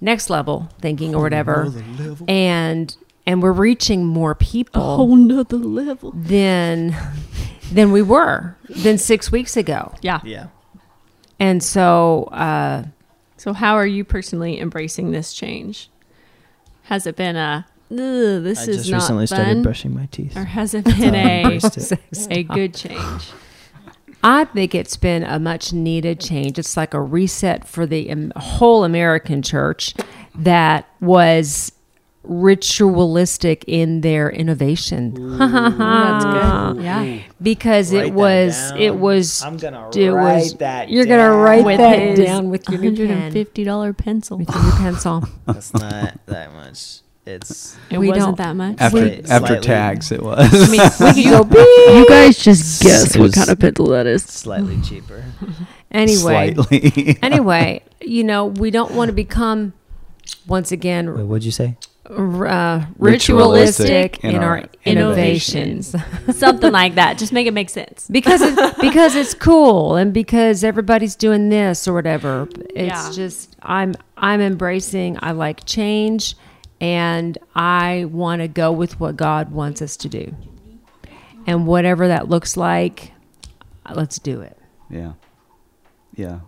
[0.00, 1.72] Next level thinking or whatever
[2.28, 6.12] and and we're reaching more people a whole nother level.
[6.14, 6.94] than
[7.72, 10.20] than we were than six weeks ago Yeah.
[10.24, 10.46] Yeah.
[11.40, 12.84] and so uh
[13.38, 15.90] So, how are you personally embracing this change?
[16.84, 20.36] Has it been a this I is just not recently fun, started brushing my teeth.
[20.36, 21.92] or has it been a it.
[22.30, 23.22] a good change?
[24.28, 26.58] I think it's been a much needed change.
[26.58, 29.94] It's like a reset for the whole American church
[30.34, 31.70] that was
[32.24, 36.82] ritualistic in their innovation That's good.
[36.82, 37.04] Yeah.
[37.04, 37.22] Mm.
[37.40, 38.80] because Write it was down.
[38.80, 42.68] it was I'm gonna it write was that you're gonna write With that down with
[42.68, 44.38] your $150 pencil.
[44.38, 45.22] with your new pencil.
[45.46, 47.00] That's not that much.
[47.26, 48.76] It's It We wasn't don't- that much.
[48.78, 49.66] After Slight- after slightly.
[49.66, 50.38] tags, it was.
[50.54, 51.60] I mean, we can go
[51.98, 54.22] You guys just guess what kind of pencil that is.
[54.22, 55.24] slightly cheaper.
[55.90, 57.18] Anyway, Slightly.
[57.22, 59.72] anyway, you know we don't want to become
[60.46, 61.76] once again Wait, what'd you say?
[62.10, 65.94] r- uh, Ritualistic ritualistic in in our our innovations.
[66.32, 67.18] Something like that.
[67.18, 68.06] Just make it make sense.
[68.10, 72.48] because it, because it's cool and because everybody's doing this or whatever.
[72.74, 73.10] It's Yeah.
[73.12, 75.18] just I'm I'm embracing.
[75.22, 76.34] I like change,
[76.80, 80.34] and I want to go with what God wants us to do,
[81.46, 83.12] and whatever that looks like,
[83.92, 84.58] let's do it.
[84.90, 85.12] yeah.
[86.14, 86.40] Yeah.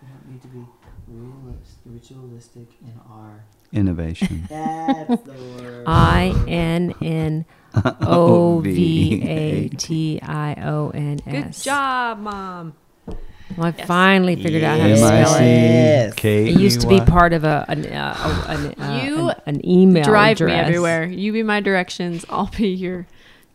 [0.00, 0.64] We don't need to be
[1.84, 3.44] ritualistic in our.
[3.72, 4.44] Innovation.
[4.50, 5.84] That's the word.
[5.86, 7.44] I N N
[8.02, 12.74] O V A T I O N Good job, mom.
[13.56, 13.86] Well, I Yes.
[13.86, 15.44] finally figured out how to spell it.
[15.44, 16.14] Yes.
[16.24, 19.68] It used to be part of a an, uh, a- an, uh, You an, an
[19.68, 21.04] email Drive me everywhere.
[21.04, 22.24] You be my directions.
[22.30, 23.06] I'll be your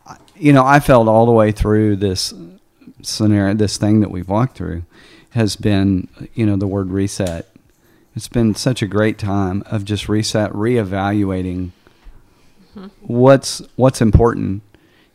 [0.07, 2.35] I- you know, I felt all the way through this
[3.03, 4.83] scenario, this thing that we've walked through,
[5.31, 7.49] has been, you know, the word reset.
[8.17, 11.71] It's been such a great time of just reset, reevaluating
[13.01, 14.63] what's what's important,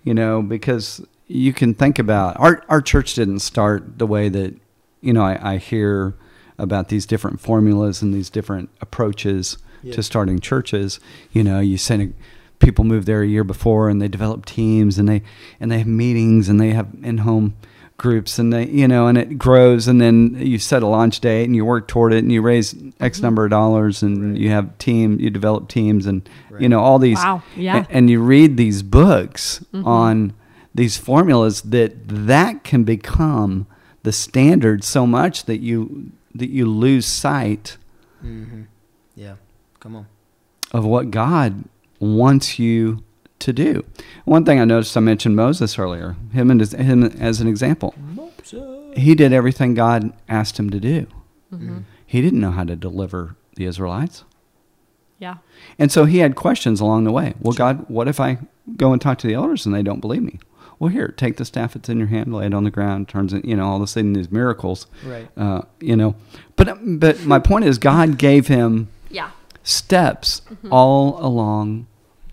[0.04, 4.56] you know, because you can think about our our church didn't start the way that
[5.02, 6.16] you know I, I hear
[6.58, 9.94] about these different formulas and these different approaches Yeah.
[9.94, 11.00] to starting churches.
[11.32, 12.10] You know, you send a,
[12.66, 15.22] people move there a year before and they develop teams and they
[15.60, 17.54] and they have meetings and they have in home
[18.00, 21.44] groups and they you know and it grows and then you set a launch date
[21.46, 24.40] and you work toward it and you raise x number of dollars and Right.
[24.42, 27.86] you have team you develop teams and you know all these Wow, yeah.
[27.88, 29.86] a- and you read these books Mhm.
[29.86, 30.34] on
[30.74, 33.68] these formulas that that can become
[34.04, 37.78] the standard so much that you that you lose sight
[38.26, 38.62] Mm-hmm.
[39.16, 39.36] Yeah.
[39.80, 40.06] Come on.
[40.74, 41.64] of what God
[42.00, 43.04] wants you
[43.40, 43.86] to do.
[44.26, 47.96] One thing I noticed, I mentioned Moses earlier, him and his, him as an example.
[48.96, 51.08] He did everything God asked him to do.
[51.54, 51.80] Mm-hmm.
[52.06, 54.24] He didn't know how to deliver the Israelites.
[55.20, 55.38] Yeah.
[55.78, 57.34] And so he had questions along the way.
[57.40, 58.40] Well, God, what if I
[58.78, 60.40] go and talk to the elders and they don't believe me?
[60.80, 63.34] Well, here, take the staff that's in your hand, lay it on the ground, turns
[63.34, 65.28] it, you know, all of a sudden these miracles, Right.
[65.36, 66.16] uh, you know.
[66.56, 69.32] But, but my point is, God gave him Yeah.
[69.62, 71.88] steps all along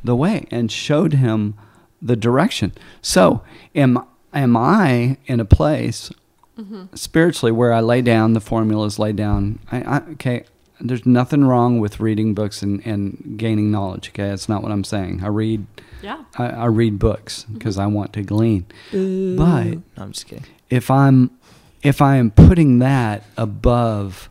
[0.07, 1.55] the way and showed him
[2.01, 2.73] the direction.
[3.03, 3.43] So,
[3.75, 6.11] am am I in a place
[6.59, 6.95] mm-hmm.
[6.95, 9.59] spiritually where I lay down the formulas, lay down?
[9.71, 10.45] I, I, okay,
[10.81, 14.11] there's nothing wrong with reading books and, and gaining knowledge.
[14.11, 15.23] Okay, that's not what I'm saying.
[15.25, 15.67] I read
[16.03, 16.25] Yeah.
[16.37, 17.55] I, I read books mm-hmm.
[17.55, 18.67] because I want to glean.
[18.91, 20.45] But No, I'm just kidding.
[20.71, 21.31] if I'm
[21.83, 24.29] if I am putting that above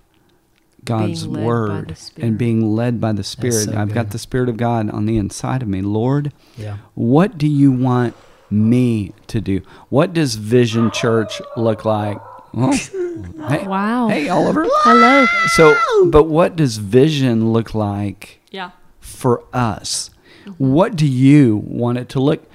[0.85, 4.57] God's Being word and being led by the Spirit, so I've got the Spirit of
[4.57, 5.81] God on the inside of me.
[5.81, 6.77] Lord, Yeah.
[6.93, 8.15] what do you want
[8.51, 9.61] me to do?
[9.89, 12.17] What does Vision Church look like?
[12.53, 12.71] Oh,
[13.49, 14.07] hey, Wow.
[14.07, 14.65] hey, Oliver.
[14.83, 15.25] Hello.
[15.55, 15.75] So,
[16.09, 18.69] but what does vision look like Yeah.
[19.01, 20.09] for us?
[20.57, 22.49] What do you want it to look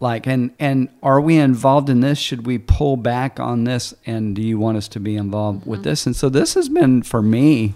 [0.00, 0.26] like?
[0.26, 2.18] And and are we involved in this?
[2.18, 3.94] Should we pull back on this?
[4.04, 5.90] And do you want us to be involved with mm-hmm.
[5.90, 6.06] this?
[6.06, 7.74] And so this has been for me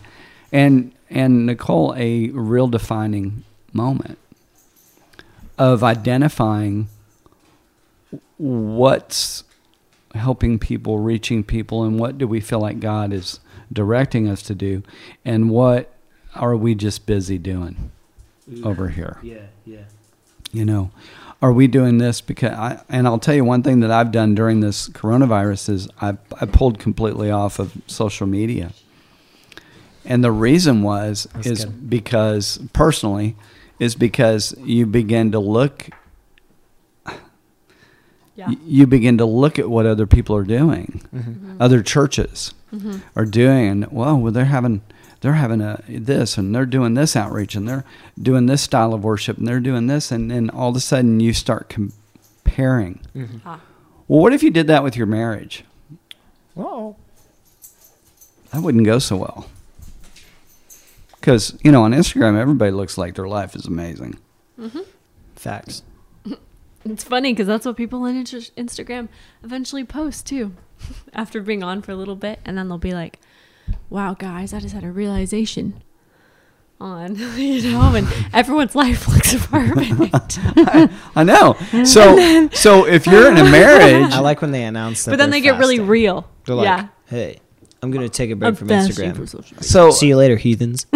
[0.51, 4.19] and and Nicole a real defining moment
[5.59, 6.89] of identifying
[8.39, 9.45] what's
[10.15, 13.41] helping people, reaching people, and what do we feel like God is
[13.73, 14.83] directing us to do,
[15.25, 15.93] and what
[16.35, 17.91] are we just busy doing
[18.63, 19.19] over here?
[19.23, 19.47] Yeah.
[19.65, 19.85] Yeah.
[20.53, 20.91] You know,
[21.45, 22.81] are we doing this because I?
[22.89, 26.47] And I'll tell you one thing that I've done during this coronavirus is I I
[26.47, 28.73] pulled completely off of social media,
[30.07, 31.91] and the reason was That's is good.
[31.91, 33.37] because personally
[33.79, 35.91] is because you begin to look
[38.37, 38.51] Yeah.
[38.67, 41.57] you begin to look at what other people are doing, Mm-hmm.
[41.61, 42.97] other churches Mm-hmm.
[43.15, 44.81] are doing, and well, well, they're having
[45.25, 47.87] they're having a this, and they're doing this outreach, and they're
[48.21, 51.19] doing this style of worship, and they're doing this, and then all of a sudden
[51.19, 53.01] you start comparing.
[53.17, 53.39] Mm-hmm.
[53.47, 53.59] Ah.
[54.07, 55.65] Well, what if you did that with your marriage?
[56.53, 56.97] Whoa.
[58.51, 59.49] That wouldn't go so well.
[61.19, 64.19] Because you know, on Instagram, everybody looks like their life is amazing.
[65.37, 65.83] Facts.
[66.87, 69.09] It's funny because that's what people on Instagram
[69.43, 70.53] eventually post too,
[71.15, 73.21] after being on for a little bit, and then they'll be like,
[73.91, 75.83] "Wow, guys, I just had a realization."
[76.81, 80.39] On you know, and everyone's life looks perfect.
[81.17, 81.55] I know.
[81.85, 85.13] So, so if you're in a marriage, I like when they announce that.
[85.13, 86.29] but then they're they get really real.
[86.45, 86.89] They're like, yeah.
[87.07, 87.39] "Hey,
[87.81, 89.17] I'm gonna take a break I'm from Instagram.
[89.17, 89.63] for social media.
[89.63, 90.87] so See you later, heathens."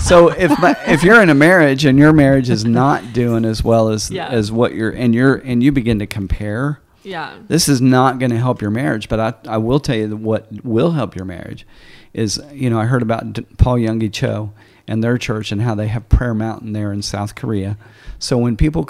[0.00, 3.64] so if my, if you're in a marriage and your marriage is not doing as
[3.64, 4.28] well as Yeah.
[4.28, 7.38] as what you're and you're and you begin to compare, yeah.
[7.48, 9.08] this is not going to help your marriage.
[9.08, 11.66] But I I will tell you what will help your marriage
[12.12, 14.52] is you know I heard about Paul Yonggi Cho
[14.88, 17.76] and their church and how they have Prayer Mountain there in South Korea.
[18.18, 18.84] So when people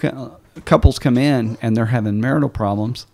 [0.65, 3.07] couples come in and they're having marital problems,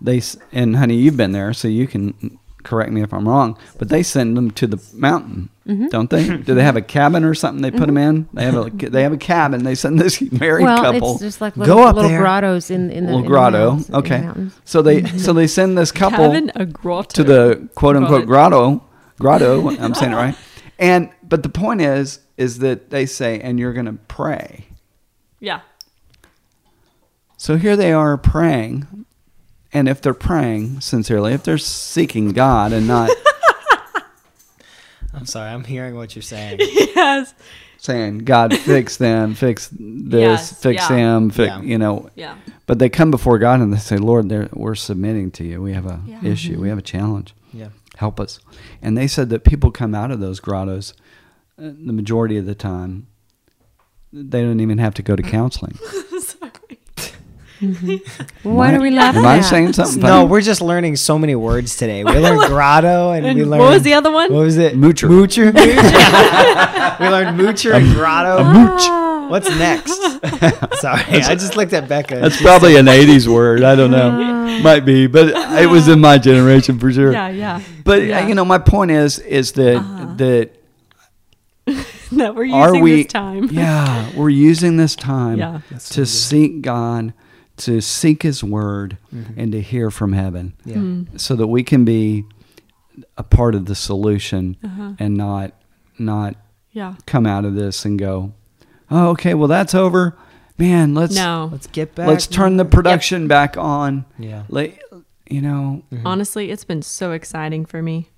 [0.00, 3.88] they and honey you've been there so you can correct me if I'm wrong, but
[3.88, 5.86] they send them to the mountain, Mm-hmm.
[5.88, 6.36] don't they?
[6.38, 8.28] Do they have a cabin or something they put them in?
[8.32, 9.62] They have a they have a cabin.
[9.62, 12.18] They send this married well, couple it's just like little, go up little there.
[12.20, 13.70] grottos in in the little in the grotto.
[13.70, 17.10] mountains- in the okay, so they so they send this couple Cabin a grotto.
[17.14, 18.82] to the quote unquote grotto
[19.20, 19.68] grotto.
[19.78, 20.34] I'm saying it right.
[20.78, 24.66] And but the point is, is that they say, and you're going to pray.
[25.38, 25.60] Yeah.
[27.36, 29.06] So here they are praying,
[29.72, 33.10] and if they're praying sincerely, if they're seeking God and not
[35.12, 36.58] I'm sorry, I'm hearing what you're saying.
[36.60, 37.34] yes.
[37.78, 40.88] saying, "God, fix them, fix this, Yes, fix yeah.
[40.96, 41.62] them, fix," Yeah.
[41.62, 42.10] you know.
[42.14, 42.36] Yeah.
[42.66, 45.60] But they come before God and they say, "Lord, we're submitting to you.
[45.60, 46.20] We have a Yeah.
[46.24, 46.60] issue.
[46.60, 47.34] We have a challenge.
[47.52, 47.68] Yeah.
[47.96, 48.38] Help us."
[48.80, 50.94] And they said that people come out of those grottos
[51.58, 53.06] uh, the majority of the time.
[54.12, 55.78] They don't even have to go to counseling.
[58.42, 59.42] What are we laughing Am I at?
[59.44, 60.00] saying something?
[60.02, 62.04] No, we're just learning so many words today.
[62.04, 63.60] We learned grotto and, And we learned.
[63.62, 64.32] what was the other one?
[64.32, 64.74] What was it?
[64.76, 65.08] Moocher.
[65.08, 65.52] Moocher.
[67.00, 68.38] we learned moocher and grotto.
[68.38, 69.30] a mooch.
[69.30, 69.94] What's next?
[70.80, 72.16] Sorry, I just looked at Becca.
[72.18, 73.62] That's probably an '80s word.
[73.62, 74.58] I don't know.
[74.62, 75.28] Might be, but
[75.62, 77.12] it was in my generation for sure.
[77.12, 77.60] Yeah, yeah.
[77.84, 78.26] But Yeah.
[78.26, 80.14] you know, my point is, is that Uh-huh.
[80.16, 80.50] that
[82.12, 83.02] that we're using are we?
[83.04, 83.44] this time.
[83.52, 85.60] Yeah, we're using this time Yeah.
[85.90, 87.12] to seek God,
[87.60, 89.40] to seek His Word, Mm-hmm.
[89.40, 90.76] and to hear from heaven, yeah.
[90.76, 91.16] Mm-hmm.
[91.16, 92.24] so that we can be
[93.16, 94.92] a part of the solution Uh-huh.
[94.98, 95.52] and not
[95.98, 96.34] not
[96.72, 96.94] Yeah.
[97.06, 98.32] come out of this and go,
[98.90, 100.16] oh, okay, well that's over.
[100.58, 101.48] Man, let's No.
[101.52, 102.06] Let's get back.
[102.08, 104.04] let's turn the production back on.
[104.18, 104.42] Yeah.
[104.48, 104.82] like
[105.30, 108.10] you know, Honestly, it's been so exciting for me.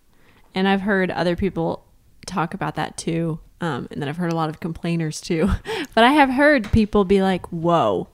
[0.55, 1.85] And I've heard other people
[2.27, 3.39] talk about that too.
[3.61, 5.51] Um, and then I've heard a lot of complainers too.
[5.95, 8.09] but I have heard people be like, whoa,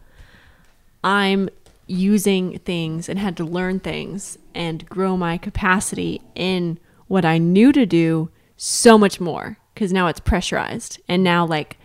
[1.04, 1.48] I'm
[1.86, 7.72] using things and had to learn things and grow my capacity in what I knew
[7.72, 11.00] to do so much more because now it's pressurized.
[11.08, 11.78] And now, like,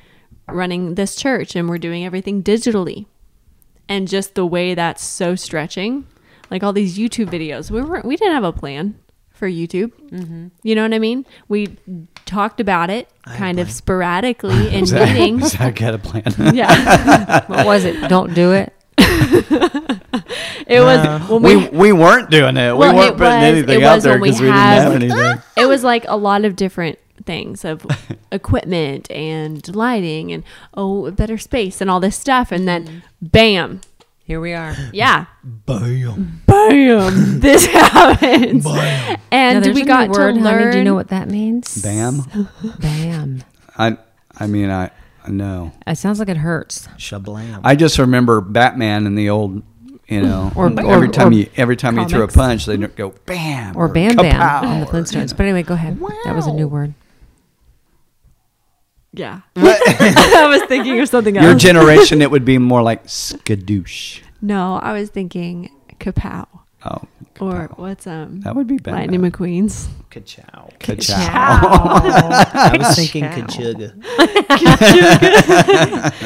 [0.50, 3.06] running this church and we're doing everything digitally
[3.88, 6.06] and just the way that's so stretching
[6.52, 8.94] like all these youtube videos we weren't we didn't have a plan
[9.30, 10.48] for youtube Mm-hmm.
[10.62, 11.78] you know what i mean we
[12.26, 16.24] talked about it I kind of sporadically in meetings Zach had a plan.
[16.54, 18.10] yeah What was it?
[18.10, 18.74] Don't do it.
[20.68, 22.76] It was when we, we we weren't doing it.
[22.76, 24.48] Well, we weren't it putting was- anything it out was there when we because we,
[24.50, 25.44] had- didn't have anything.
[25.64, 27.86] it was like a lot of different things of
[28.32, 33.00] equipment and lighting and oh better space and all this stuff and then mm-hmm.
[33.22, 33.82] bam
[34.26, 34.76] Here we are.
[34.92, 36.42] yeah Bam.
[36.48, 39.18] bam this happens Bam.
[39.32, 40.72] and Now, we got new word, to learn honey.
[40.72, 41.82] Do you know what that means?
[41.82, 42.24] Bam.
[42.80, 43.44] Bam.
[43.78, 43.98] I
[44.38, 44.90] I mean I
[45.26, 45.72] I know.
[45.88, 46.88] It sounds like it hurts.
[46.98, 47.62] Shablam.
[47.64, 49.64] I just remember Batman in the old,
[50.08, 52.76] you know, Or- every or- time or you every time you threw a punch, they
[52.78, 55.36] go bam Or Bam Bam kapow, in the or, Flintstones.
[55.36, 56.00] But anyway, go ahead.
[56.26, 56.94] That was a new word.
[59.14, 59.42] Yeah.
[59.56, 61.46] I was thinking of something else.
[61.46, 64.22] Your generation, it would be more like skadoosh.
[64.42, 66.48] no, I was thinking kapow.
[66.86, 67.02] Oh,
[67.40, 67.78] Or kapow.
[67.78, 68.94] what's um that would be bad.
[68.96, 69.88] Lightning McQueen's?
[70.12, 70.70] Ka-chow.
[70.80, 71.16] Ka-chow.
[71.24, 73.74] I was thinking Ka-chow.
[73.74, 73.94] kachuga.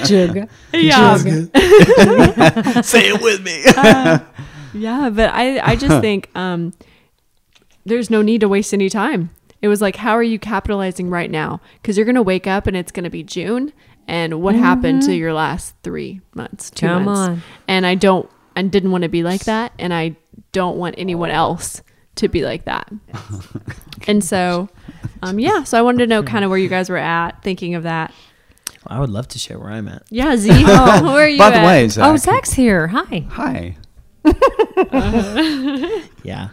[0.08, 0.50] Jug.
[0.74, 1.18] Yeah.
[2.82, 3.64] Say it with me.
[4.74, 6.74] Yeah, but I I just think um
[7.86, 9.30] there's no need to waste any time.
[9.62, 11.62] It was like how are you capitalizing right now?
[11.84, 13.74] Cuz you're going to wake up and it's going to be June
[14.08, 17.30] and what happened to your last 3 months, 2 Come months.
[17.30, 17.42] on.
[17.68, 20.16] And I don't I didn't want to be like that and I
[20.58, 21.82] don't want anyone else
[22.16, 22.92] to be like that.
[24.08, 24.68] and so
[25.22, 27.76] um yeah, so I wanted to know kind of where you guys were at thinking
[27.76, 28.14] of that.
[28.86, 30.04] I would love to share where I'm at.
[30.10, 30.50] Yeah, Z.
[30.50, 31.66] where are you By the at?
[31.66, 32.88] way, Zach, Oh, Zach's here.
[32.88, 33.26] Hi.
[33.30, 33.78] hi.
[36.24, 36.50] Yeah.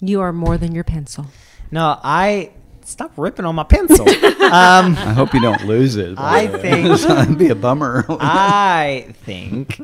[0.00, 1.26] You are more than your pencil.
[1.70, 2.52] No, I
[2.84, 4.06] stop ripping on my pencil.
[4.08, 6.14] um, I hope you don't lose it.
[6.18, 8.04] I think- that'd be a bummer.
[8.08, 9.80] I think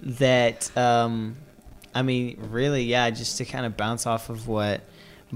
[0.00, 1.36] that um,
[1.96, 4.82] I mean, really, yeah, just to kind of bounce off of what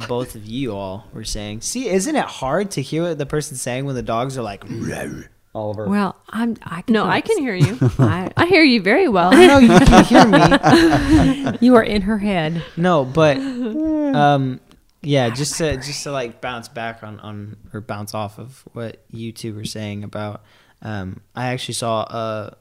[0.08, 1.62] both of you all were saying.
[1.62, 4.62] See, isn't it hard to hear what the person's saying when the dogs are like?
[5.54, 5.88] Oliver.
[5.88, 6.58] Well, I'm.
[6.62, 7.78] I can No, I can hear you.
[7.98, 9.30] I, I hear you very well.
[9.32, 11.58] I know you can hear me.
[11.66, 12.62] you are in her head.
[12.76, 14.60] No, but um,
[15.00, 19.02] yeah, just to just to like bounce back on on or bounce off of what
[19.10, 20.42] you two were saying about.
[20.82, 22.56] Um, I actually saw a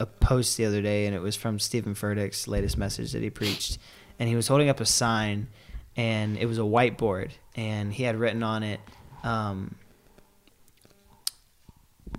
[0.00, 3.30] a post the other day, and it was from Steven Furtick's latest message that he
[3.30, 3.78] preached,
[4.18, 5.48] and he was holding up a sign,
[5.96, 8.80] and it was a whiteboard, and he had written on it,
[9.22, 9.76] um,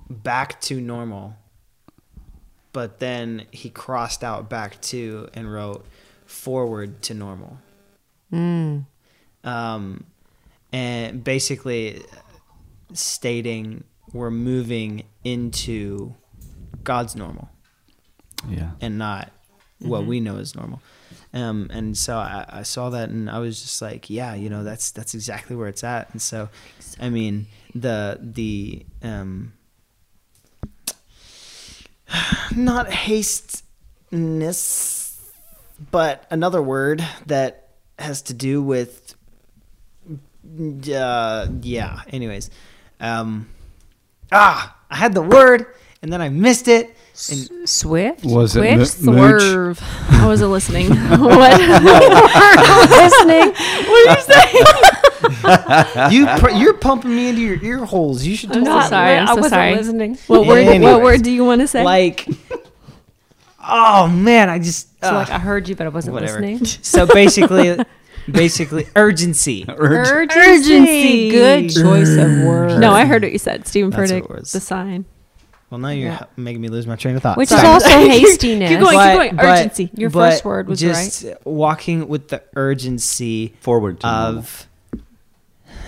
[0.10, 1.36] "Back to normal."
[2.72, 5.86] But then he crossed out "back to" and wrote
[6.26, 7.60] "forward to normal."
[8.34, 8.86] Mm.
[9.44, 10.04] um,
[10.74, 12.04] and basically
[12.92, 16.16] stating we're moving into
[16.84, 17.50] God's normal
[18.50, 18.72] yeah.
[18.82, 19.32] and not
[19.80, 20.82] what we know is normal.
[21.34, 24.64] Um, and so I, I saw that and I was just like, yeah, you know,
[24.64, 26.10] that's that's exactly where it's at.
[26.12, 26.50] And so,
[27.00, 29.52] I mean, the the um,
[32.56, 33.64] not hasteness,
[35.92, 37.70] but another word that
[38.00, 39.16] has to do with
[40.90, 42.02] uh, yeah.
[42.10, 42.50] Anyways,
[43.00, 43.50] um,
[44.32, 45.68] ah, I had the word
[46.02, 46.95] and then I missed it.
[47.32, 48.26] And Swift?
[48.26, 49.02] Was it Quick?
[49.02, 49.42] mo- mooch?
[49.42, 49.80] Swerve.
[50.10, 50.90] I wasn't listening.
[51.10, 51.60] what?
[51.60, 53.54] Were you listening.
[53.88, 56.12] what are you saying?
[56.12, 58.26] you pr- you're pumping me into your ear holes.
[58.26, 59.16] You should I'm totally so sorry.
[59.16, 59.76] I'm I so wasn't sorry.
[59.76, 60.18] listening.
[60.28, 60.58] What word?
[60.68, 60.82] Anyways.
[60.94, 61.84] What word do you want to say?
[61.84, 62.28] like.
[63.68, 66.40] Oh man, I just So like I heard you, but I wasn't whatever.
[66.40, 66.66] listening.
[66.66, 67.78] So basically,
[68.30, 69.66] basically urgency.
[69.68, 70.30] Urge.
[70.36, 71.30] Urgency.
[71.32, 72.80] Good choice of word.
[72.80, 73.66] no, I heard what you said.
[73.68, 75.06] Steven That's Furtick, the sign.
[75.76, 76.24] Well, now you're Yeah.
[76.38, 77.36] making me lose my train of thought.
[77.36, 77.60] Which Sorry.
[77.60, 78.70] is also hastiness.
[78.70, 79.40] Keep going, keep going.
[79.42, 79.90] Urgency.
[79.94, 84.70] Your but first word was just walking with the urgency Forward to of.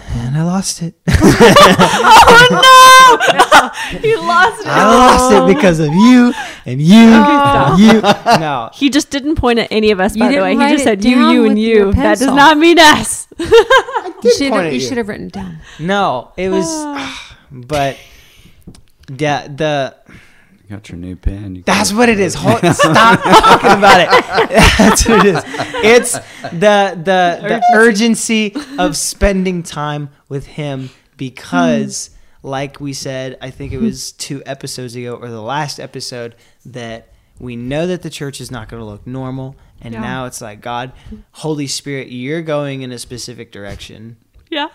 [0.09, 0.95] And I lost it.
[1.09, 2.67] Oh no!
[3.38, 3.99] No!
[3.99, 4.67] He lost it.
[4.67, 6.33] I lost it because of you
[6.65, 7.69] and you oh.
[7.71, 8.01] and you.
[8.41, 10.53] No, He just didn't point at any of us, You by the way.
[10.57, 11.93] He just said you, you, and you.
[11.93, 13.27] That does not mean us.
[13.39, 14.71] You point should at have you.
[14.71, 15.59] you should have written it down.
[15.79, 16.67] no, it was.
[17.51, 17.97] but
[19.16, 21.55] yeah, the You Got your new pen.
[21.55, 22.36] You That's got- what it is.
[22.36, 24.10] Hold, stop talking about it.
[24.78, 25.43] That's what it is.
[25.84, 26.12] It's
[26.51, 32.10] the the the urgency of spending time with him because,
[32.43, 36.36] like we said, I think it was two episodes ago or the last episode
[36.66, 40.01] that we know that the church is not going to look normal, and Yeah.
[40.01, 40.91] now it's like God,
[41.34, 44.18] Holy Spirit, you're going in a specific direction,
[44.49, 44.70] Yeah.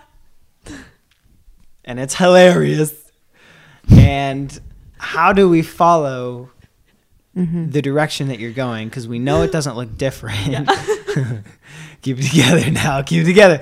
[1.84, 2.94] and it's hilarious.
[3.90, 4.58] And
[4.98, 6.50] how do we follow
[7.34, 8.88] the direction that you're going?
[8.88, 10.68] Because we know it doesn't look different.
[12.02, 13.02] keep it together now.
[13.02, 13.60] Keep it together.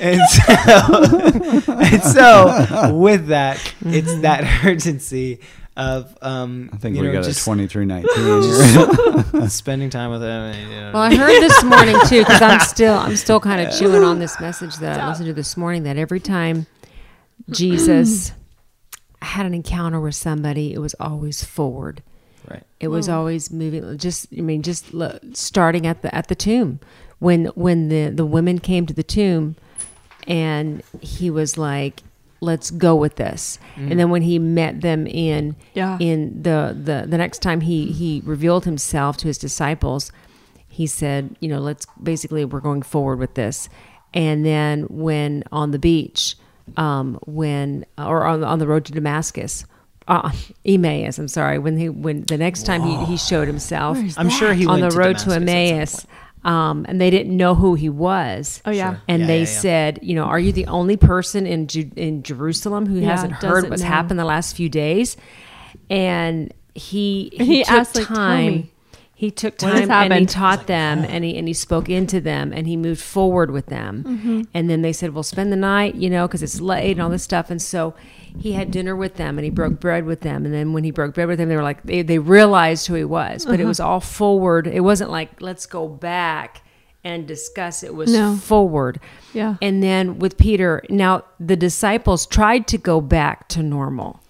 [0.00, 5.40] and, so, and so, with that, it's that urgency
[5.76, 9.48] of um, I think you we know, got a just 2319 here.
[9.50, 10.28] spending time with him.
[10.30, 13.60] and, you know, Well, I heard this morning too because I'm still I'm still kind
[13.60, 15.82] of chewing on this message that I listened to this morning.
[15.82, 16.66] That every time
[17.50, 18.32] Jesus
[19.22, 22.02] had an encounter with somebody, it was always forward.
[22.50, 22.62] right.
[22.80, 23.12] It was hmm.
[23.12, 23.96] always moving.
[23.98, 26.80] Just I mean, just lo- starting at the at the tomb
[27.18, 29.56] when when the the women came to the tomb,
[30.26, 32.02] and he was like,
[32.40, 33.98] "Let's go with this." And hmm.
[33.98, 35.96] then when he met them in Yeah.
[35.98, 40.12] in the the the next time he he revealed himself to his disciples,
[40.68, 43.68] he said, "You know, let's basically we're going forward with this."
[44.14, 46.36] And then when on the beach,
[46.76, 49.64] um, when or on on the road to Damascus.
[50.08, 50.30] Uh,
[50.64, 51.18] Emmaus.
[51.18, 51.58] I'm sorry.
[51.58, 54.82] When he when the next time he, he showed himself I'm sure he on went
[54.82, 56.06] the to road Damascus to Emmaus,
[56.44, 58.62] um, and they didn't know who he was.
[58.64, 58.92] Oh, yeah.
[58.92, 59.02] Sure.
[59.08, 59.58] And Yeah, they yeah, yeah.
[59.60, 63.32] said, you know, are you the only person in Ju- in Jerusalem who Yeah, hasn't
[63.32, 63.88] heard what's know.
[63.88, 65.16] happened the last few days?
[65.90, 68.46] And he he, He took asked, time.
[68.52, 68.72] me.
[69.18, 70.28] He took What has time and he happened?
[70.28, 74.04] taught them and he and he spoke into them and he moved forward with them.
[74.06, 74.42] Mm-hmm.
[74.52, 77.08] And then they said, "Well, spend the night, you know, because it's late and all
[77.08, 77.94] this stuff." And so
[78.38, 80.44] he had dinner with them and he broke bread with them.
[80.44, 82.94] And then when he broke bread with them, they were like they, they realized who
[82.94, 83.46] he was.
[83.46, 83.68] But it Uh-huh.
[83.68, 84.66] was all forward.
[84.66, 86.60] It wasn't like let's go back
[87.02, 87.82] and discuss.
[87.82, 88.36] It was No.
[88.36, 89.00] forward.
[89.32, 89.56] Yeah.
[89.62, 94.20] And then with Peter, now the disciples tried to go back to normal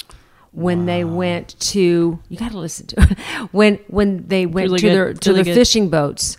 [0.57, 3.19] when they went to you got to listen to it
[3.53, 4.95] when when they went Really to good.
[4.95, 5.55] their to really the good.
[5.55, 6.39] fishing boats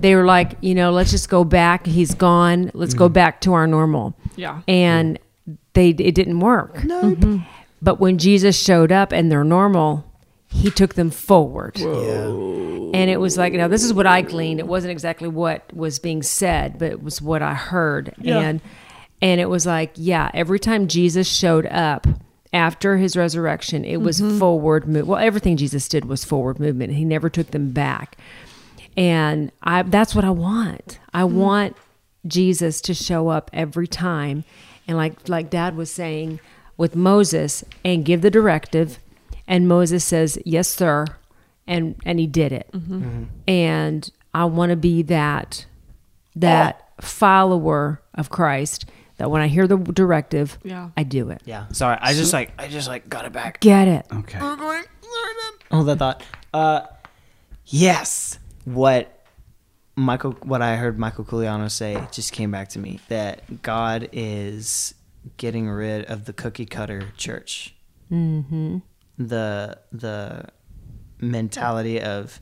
[0.00, 3.54] they were like you know let's just go back he's gone let's go back to
[3.54, 4.60] our normal Yeah.
[4.68, 5.18] and
[5.72, 7.38] they it didn't work Mm-hmm.
[7.80, 10.04] but when jesus showed up and they're normal
[10.48, 14.60] he took them forward and it was like you know this is what i gleaned
[14.60, 18.38] it wasn't exactly what was being said but it was what i heard yeah.
[18.40, 18.60] and
[19.22, 22.06] and it was like yeah every time jesus showed up
[22.54, 24.38] after his resurrection it was mm-hmm.
[24.38, 26.92] forward move well everything jesus did was forward movement.
[26.92, 28.16] He never took them back.
[28.96, 31.00] And i that's what i want.
[31.12, 31.36] I mm-hmm.
[31.36, 31.76] want
[32.26, 34.44] jesus to show up every time.
[34.86, 36.38] And like like dad was saying
[36.76, 39.00] with moses and give the directive.
[39.48, 41.06] And moses says yes sir.
[41.66, 42.70] And and he did it.
[42.72, 43.24] Mm-hmm.
[43.48, 45.66] And i want to be that
[46.36, 48.86] that uh, follower of christ
[49.16, 50.90] that when i hear the directive Yeah.
[50.96, 51.66] i do it Yeah.
[51.72, 51.98] Sorry.
[52.00, 53.60] I just like I just like got it back.
[53.60, 54.40] get it Okay.
[54.40, 55.62] We're going learn it.
[55.70, 56.22] Hold that thought.
[56.52, 56.82] Uh,
[57.66, 58.38] yes.
[58.64, 59.10] What
[59.96, 64.94] Michael, what I heard Michael Koulianos say just came back to me that God is
[65.36, 67.74] getting rid of the cookie cutter church.
[68.10, 68.78] Mm-hmm.
[69.18, 70.46] The the
[71.20, 72.40] mentality of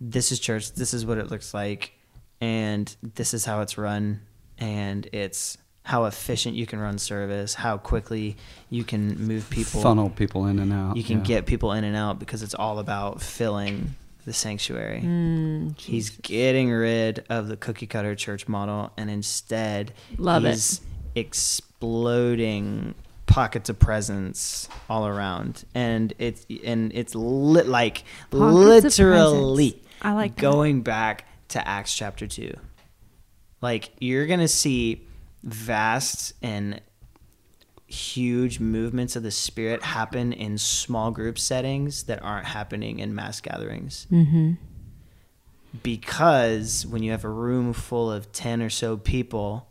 [0.00, 0.72] this is church.
[0.74, 1.92] This is what it looks like,
[2.40, 4.22] and this is how it's run,
[4.58, 8.36] and it's how efficient you can run service, how quickly
[8.70, 10.96] you can move people, Funnel people in and out.
[10.96, 11.24] you can yeah.
[11.24, 15.02] get people in and out because it's all about filling the sanctuary.
[15.04, 20.80] Mm, He's getting rid of the cookie cutter church model and instead Love it.
[21.14, 22.94] exploding
[23.26, 25.64] pockets of presence all around.
[25.74, 29.82] And it's and it's lit like Pockets literally.
[30.00, 30.40] I like that.
[30.42, 32.54] going back to Acts chapter 2.
[33.60, 35.06] Like you're going to see
[35.44, 36.80] vast and
[37.86, 43.40] huge movements of the spirit happen in small group settings that aren't happening in mass
[43.42, 44.52] gatherings mm-hmm.
[45.82, 49.68] because when you have a room full of 10 or so people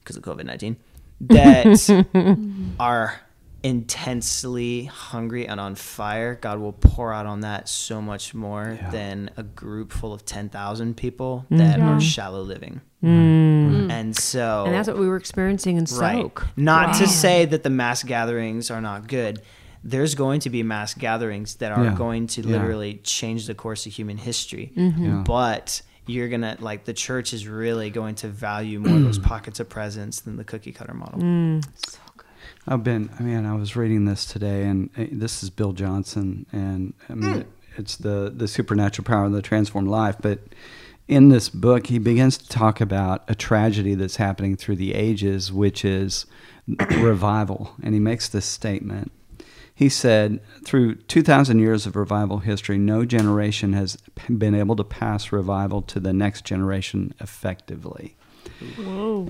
[0.00, 0.76] because of covid-19
[1.22, 2.06] that
[2.78, 3.20] are
[3.62, 8.90] intensely hungry and on fire god will pour out on that so much more Yeah.
[8.90, 11.88] than a group full of 10,000 people that Yeah.
[11.96, 13.90] are shallow living Mm.
[13.90, 16.22] and so And that's what we were experiencing in Right.
[16.22, 16.46] Soak.
[16.56, 19.40] Not to say that the mass gatherings are not good.
[19.82, 21.94] There's going to be mass gatherings that are Yeah.
[21.94, 22.48] going to Yeah.
[22.58, 24.72] literally change the course of human history.
[24.76, 25.04] Mm-hmm.
[25.04, 25.22] Yeah.
[25.26, 29.18] But you're going to, like, the church is really going to value more of those
[29.32, 31.20] pockets of presence than the cookie cutter model.
[31.20, 31.66] Mm.
[32.68, 36.44] I've been, I mean, I was reading this today, and uh, this is Bill Johnson,
[36.52, 37.44] and I mean,
[37.76, 40.16] it's the the supernatural power of the transformed life.
[40.20, 40.40] But
[41.10, 45.52] in this book, he begins to talk about a tragedy that's happening through the ages,
[45.52, 46.24] which is
[46.98, 49.10] revival, and he makes this statement.
[49.74, 53.96] He said, through 2,000 years of revival history, no generation has
[54.28, 58.16] been able to pass revival to the next generation effectively.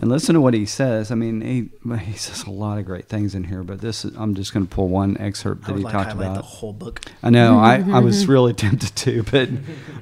[0.00, 1.10] And listen to what he says.
[1.10, 4.14] I mean, he he says a lot of great things in here, but this is,
[4.16, 6.34] I'm just going to pull one excerpt I that would he like talked about.
[6.34, 7.00] the whole book.
[7.22, 7.58] I know.
[7.58, 9.48] I, I was really tempted to, but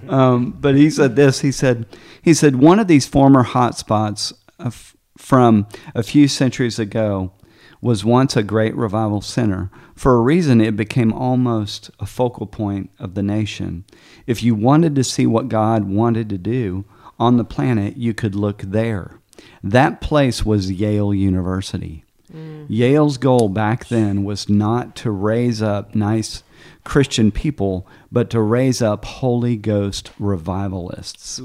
[0.09, 1.41] um, but he said this.
[1.41, 1.87] He said
[2.23, 7.33] he said one of these former hotspots of, from a few centuries ago
[7.81, 9.71] was once a great revival center.
[9.95, 13.85] For a reason, it became almost a focal point of the nation.
[14.27, 16.85] If you wanted to see what God wanted to do
[17.19, 19.18] on the planet, you could look there.
[19.63, 22.05] That place was Yale University.
[22.33, 22.67] Mm.
[22.69, 26.43] Yale's goal back then was not to raise up nice
[26.85, 31.41] Christian people, but to raise up Holy Ghost revivalists.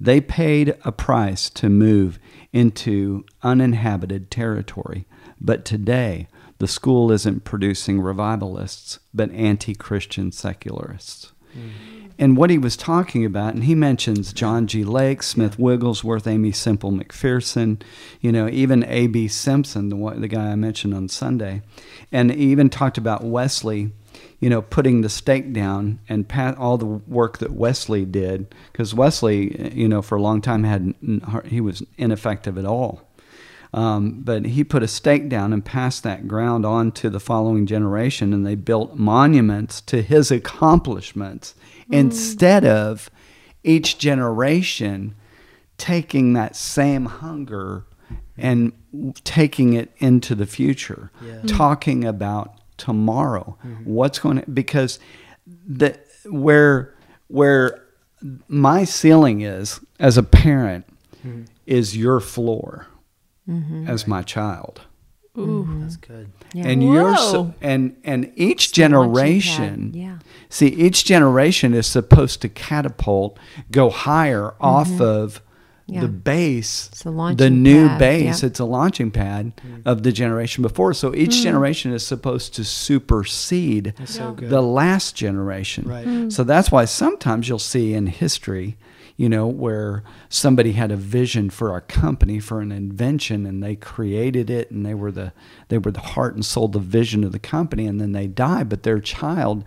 [0.00, 2.18] They paid a price to move
[2.52, 5.06] into uninhabited territory,
[5.40, 6.28] but today
[6.58, 11.32] the school isn't producing revivalists, but anti Christian secularists.
[11.56, 11.97] Mm.
[12.18, 14.82] And what he was talking about, and he mentions John G.
[14.82, 17.80] Lake, Smith Wigglesworth, Aimee Semple McPherson,
[18.20, 19.28] you know, even A.B.
[19.28, 21.62] Simpson, the, the guy I mentioned on Sunday.
[22.10, 23.92] And he even talked about Wesley,
[24.40, 28.94] you know, putting the stake down and pat all the work that Wesley did, because
[28.94, 30.94] Wesley, you know, for a long time had
[31.44, 33.08] he was ineffective at all.
[33.74, 37.66] Um, but he put a stake down and passed that ground on to the following
[37.66, 41.54] generation, and they built monuments to his accomplishments
[41.90, 41.94] Mm.
[41.94, 43.10] instead of
[43.64, 45.14] each generation
[45.76, 47.84] taking that same hunger
[48.36, 48.72] and
[49.24, 51.40] taking it into the future, Yeah.
[51.42, 51.56] Mm.
[51.56, 53.84] talking about tomorrow, mm-hmm.
[53.84, 54.98] what's going to because
[55.66, 56.94] the where
[57.28, 57.84] where
[58.48, 60.86] my ceiling is as a parent
[61.26, 61.46] mm.
[61.66, 62.86] is your floor
[63.48, 63.88] mm-hmm.
[63.88, 64.82] as my child
[65.38, 65.80] Ooh.
[65.80, 66.30] That's good.
[66.54, 66.66] Yeah.
[66.68, 69.92] and you're so, and and each It's generation.
[69.94, 70.18] Yeah.
[70.48, 73.38] see each generation is supposed to catapult
[73.70, 75.44] go higher off of Mm-hmm.
[75.94, 76.00] Yeah.
[76.02, 78.46] the base It's a the new pad, base yeah.
[78.48, 79.52] it's a launching pad
[79.86, 81.42] of the generation before so each Mm.
[81.44, 86.30] generation is supposed to supersede so the last generation Right.
[86.30, 88.76] so that's why sometimes you'll see in history,
[89.18, 93.74] you know, where somebody had a vision for a company, for an invention, and they
[93.74, 95.32] created it, and they were the
[95.66, 98.62] they were the heart and soul, the vision of the company, and then they die,
[98.62, 99.64] but their child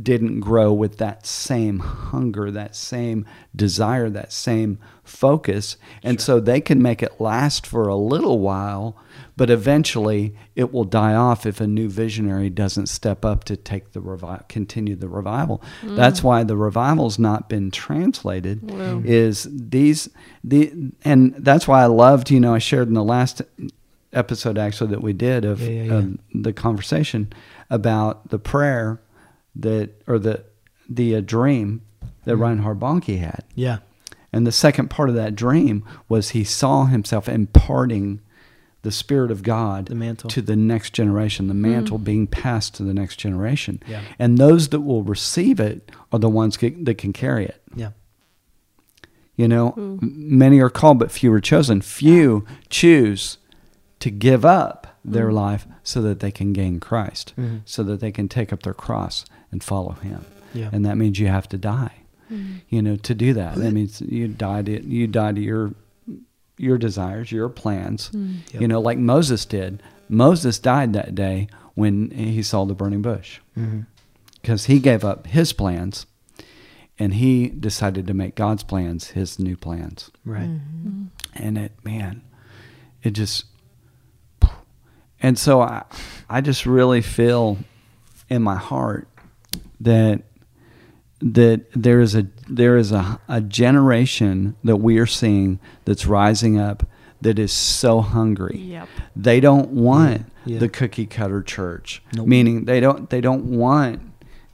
[0.00, 5.76] didn't grow with that same hunger, that same desire, that same focus.
[6.02, 8.96] And so they can make it last for a little while,
[9.36, 13.92] but eventually it will die off if a new visionary doesn't step up to take
[13.92, 15.62] the revi- continue the revival.
[15.82, 18.60] That's why the revival's not been translated
[19.06, 20.08] is these
[20.44, 20.72] the
[21.04, 23.42] and that's why I loved, you know, I shared in the last
[24.12, 25.94] episode actually that we did of, Yeah, yeah, yeah.
[25.94, 27.32] of the conversation
[27.70, 29.00] about the prayer
[29.56, 30.44] that or the
[30.88, 31.82] the uh, dream
[32.24, 33.44] that Reinhard Bonnke had.
[33.54, 33.78] Yeah.
[34.32, 38.20] And the second part of that dream was he saw himself imparting
[38.82, 40.30] the Spirit of God The mantle.
[40.30, 41.70] to the next generation, the mm-hmm.
[41.70, 43.82] mantle being passed to the next generation.
[43.86, 44.02] Yeah.
[44.18, 47.62] And those that will receive it are the ones get, that can carry it.
[47.74, 47.90] Yeah.
[49.36, 49.98] You know, hmm.
[50.02, 51.80] m- many are called, but few are chosen.
[51.80, 53.38] Few choose
[54.00, 55.36] to give up their mm-hmm.
[55.36, 57.60] life so that they can gain Christ, Mhm.
[57.64, 60.24] so that they can take up their cross and follow Him.
[60.52, 60.68] Yeah.
[60.72, 61.92] And that means you have to die.
[62.30, 62.56] Mm-hmm.
[62.68, 65.74] You know, to do that, that means you die to you die to your
[66.60, 68.08] your desires, your plans.
[68.08, 68.34] Hmm.
[68.52, 68.62] Yep.
[68.62, 69.82] You know, like Moses did.
[70.08, 73.82] Moses died that day when he saw the burning bush mm-hmm.
[74.40, 76.06] because he gave up his plans
[76.98, 80.10] and he decided to make God's plans his new plans.
[80.24, 80.42] Right.
[80.42, 80.88] Mm-hmm.
[80.88, 81.42] Mm-hmm.
[81.42, 82.22] And it, man,
[83.02, 83.44] it just,
[85.22, 85.84] and so I,
[86.28, 87.58] I just really feel
[88.28, 89.08] in my heart
[89.80, 90.22] that
[91.20, 96.58] that there is a there is a, a generation that we are seeing that's rising
[96.58, 96.84] up
[97.20, 98.58] that is so hungry.
[98.58, 98.88] Yep.
[99.14, 100.58] They don't want Yeah.
[100.58, 102.02] the cookie cutter church.
[102.14, 102.26] Nope.
[102.26, 104.00] Meaning they don't they don't want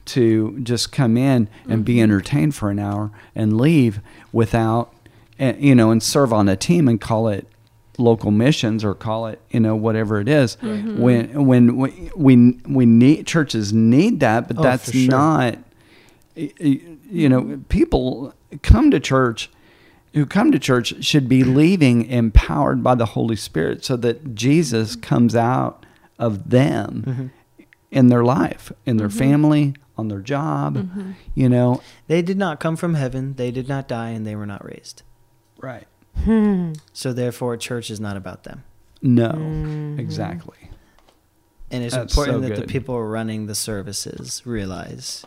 [0.07, 3.99] to just come in and be entertained for an hour and leave
[4.33, 4.93] without
[5.39, 7.47] eh, you know and serve on a team and call it
[7.97, 10.55] local missions or call it you know whatever it is.
[10.61, 15.09] when when we, we we need churches need that but Oh, that's sure.
[15.09, 15.63] not y- y-
[16.37, 19.49] you know people come to church
[20.13, 24.95] who come to church should be leaving empowered by the Holy Spirit so that Jesus
[24.95, 25.85] comes out
[26.17, 27.63] of them mm-hmm.
[27.91, 29.17] in their life, in their mm-hmm.
[29.17, 31.11] family, on their job, mm-hmm.
[31.35, 31.81] you know.
[32.07, 33.35] They did not come from heaven.
[33.35, 35.03] They did not die, and they were not raised.
[35.59, 35.87] Right.
[36.23, 36.73] Hmm.
[36.93, 38.63] So therefore, church is not about them.
[39.01, 40.57] No, exactly.
[41.69, 45.25] And it's That's important so that the people running the services realize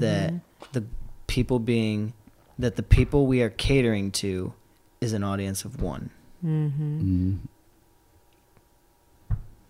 [0.00, 0.32] that
[0.72, 0.84] the
[1.26, 2.12] people being
[2.58, 4.52] that the people we are catering to
[5.00, 6.10] is an audience of one.
[6.44, 7.38] Mm,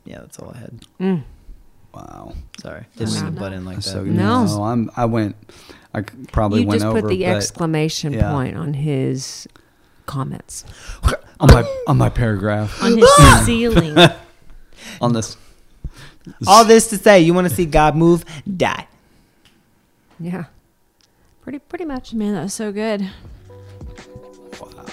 [0.05, 0.81] Yeah, that's all I had.
[1.01, 1.23] Mm.
[1.95, 2.35] wow.
[2.61, 3.83] Sorry, didn't mean to butt in like that.
[3.83, 4.05] so.
[4.05, 4.45] No.
[4.45, 4.91] No, I'm.
[4.97, 5.37] I went.
[5.95, 7.01] I c- probably you went just over.
[7.03, 8.31] put the but exclamation yeah.
[8.33, 9.47] point on his
[10.07, 10.65] comments.
[11.41, 13.09] on my on my paragraph On his
[13.47, 13.97] ceiling.
[15.01, 15.37] on this.
[16.47, 18.25] All this to say, you want to see God move?
[18.57, 18.87] Die.
[20.21, 20.45] Yeah.
[21.43, 22.15] Pretty pretty much.
[22.15, 23.07] Man, that was so good.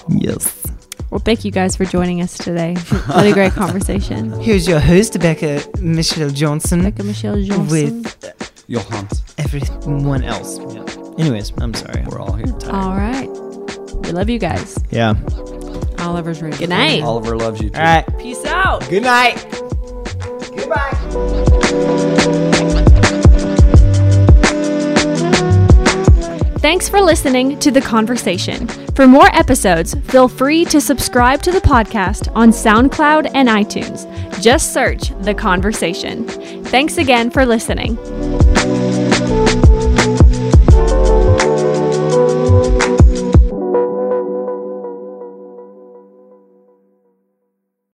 [0.10, 0.66] Yes.
[1.10, 2.76] Well, thank you guys for joining us today.
[3.08, 4.32] What a great conversation.
[4.40, 8.04] Here's your host, Becca Michelle Johnson, Becca Michelle Johnson.
[8.04, 8.20] with
[8.70, 9.22] Johans.
[9.38, 10.58] everyone else.
[10.74, 10.86] Yeah.
[11.20, 12.04] Anyways, I'm sorry.
[12.08, 12.48] We're all here.
[12.70, 13.28] All right.
[14.04, 14.78] We love you guys.
[14.90, 15.16] Yeah.
[16.00, 16.58] Oliver's ready.
[16.58, 17.04] Good night.
[17.04, 17.78] Oliver loves you too.
[17.78, 18.18] All right.
[18.18, 18.88] Peace out.
[18.90, 19.36] Good night.
[20.56, 22.58] Goodbye.
[26.62, 28.68] Thanks for listening to The Conversation.
[28.94, 34.06] For more episodes, feel free to subscribe to the podcast on SoundCloud and iTunes.
[34.40, 36.28] Just search The Conversation.
[36.66, 37.98] Thanks again for listening.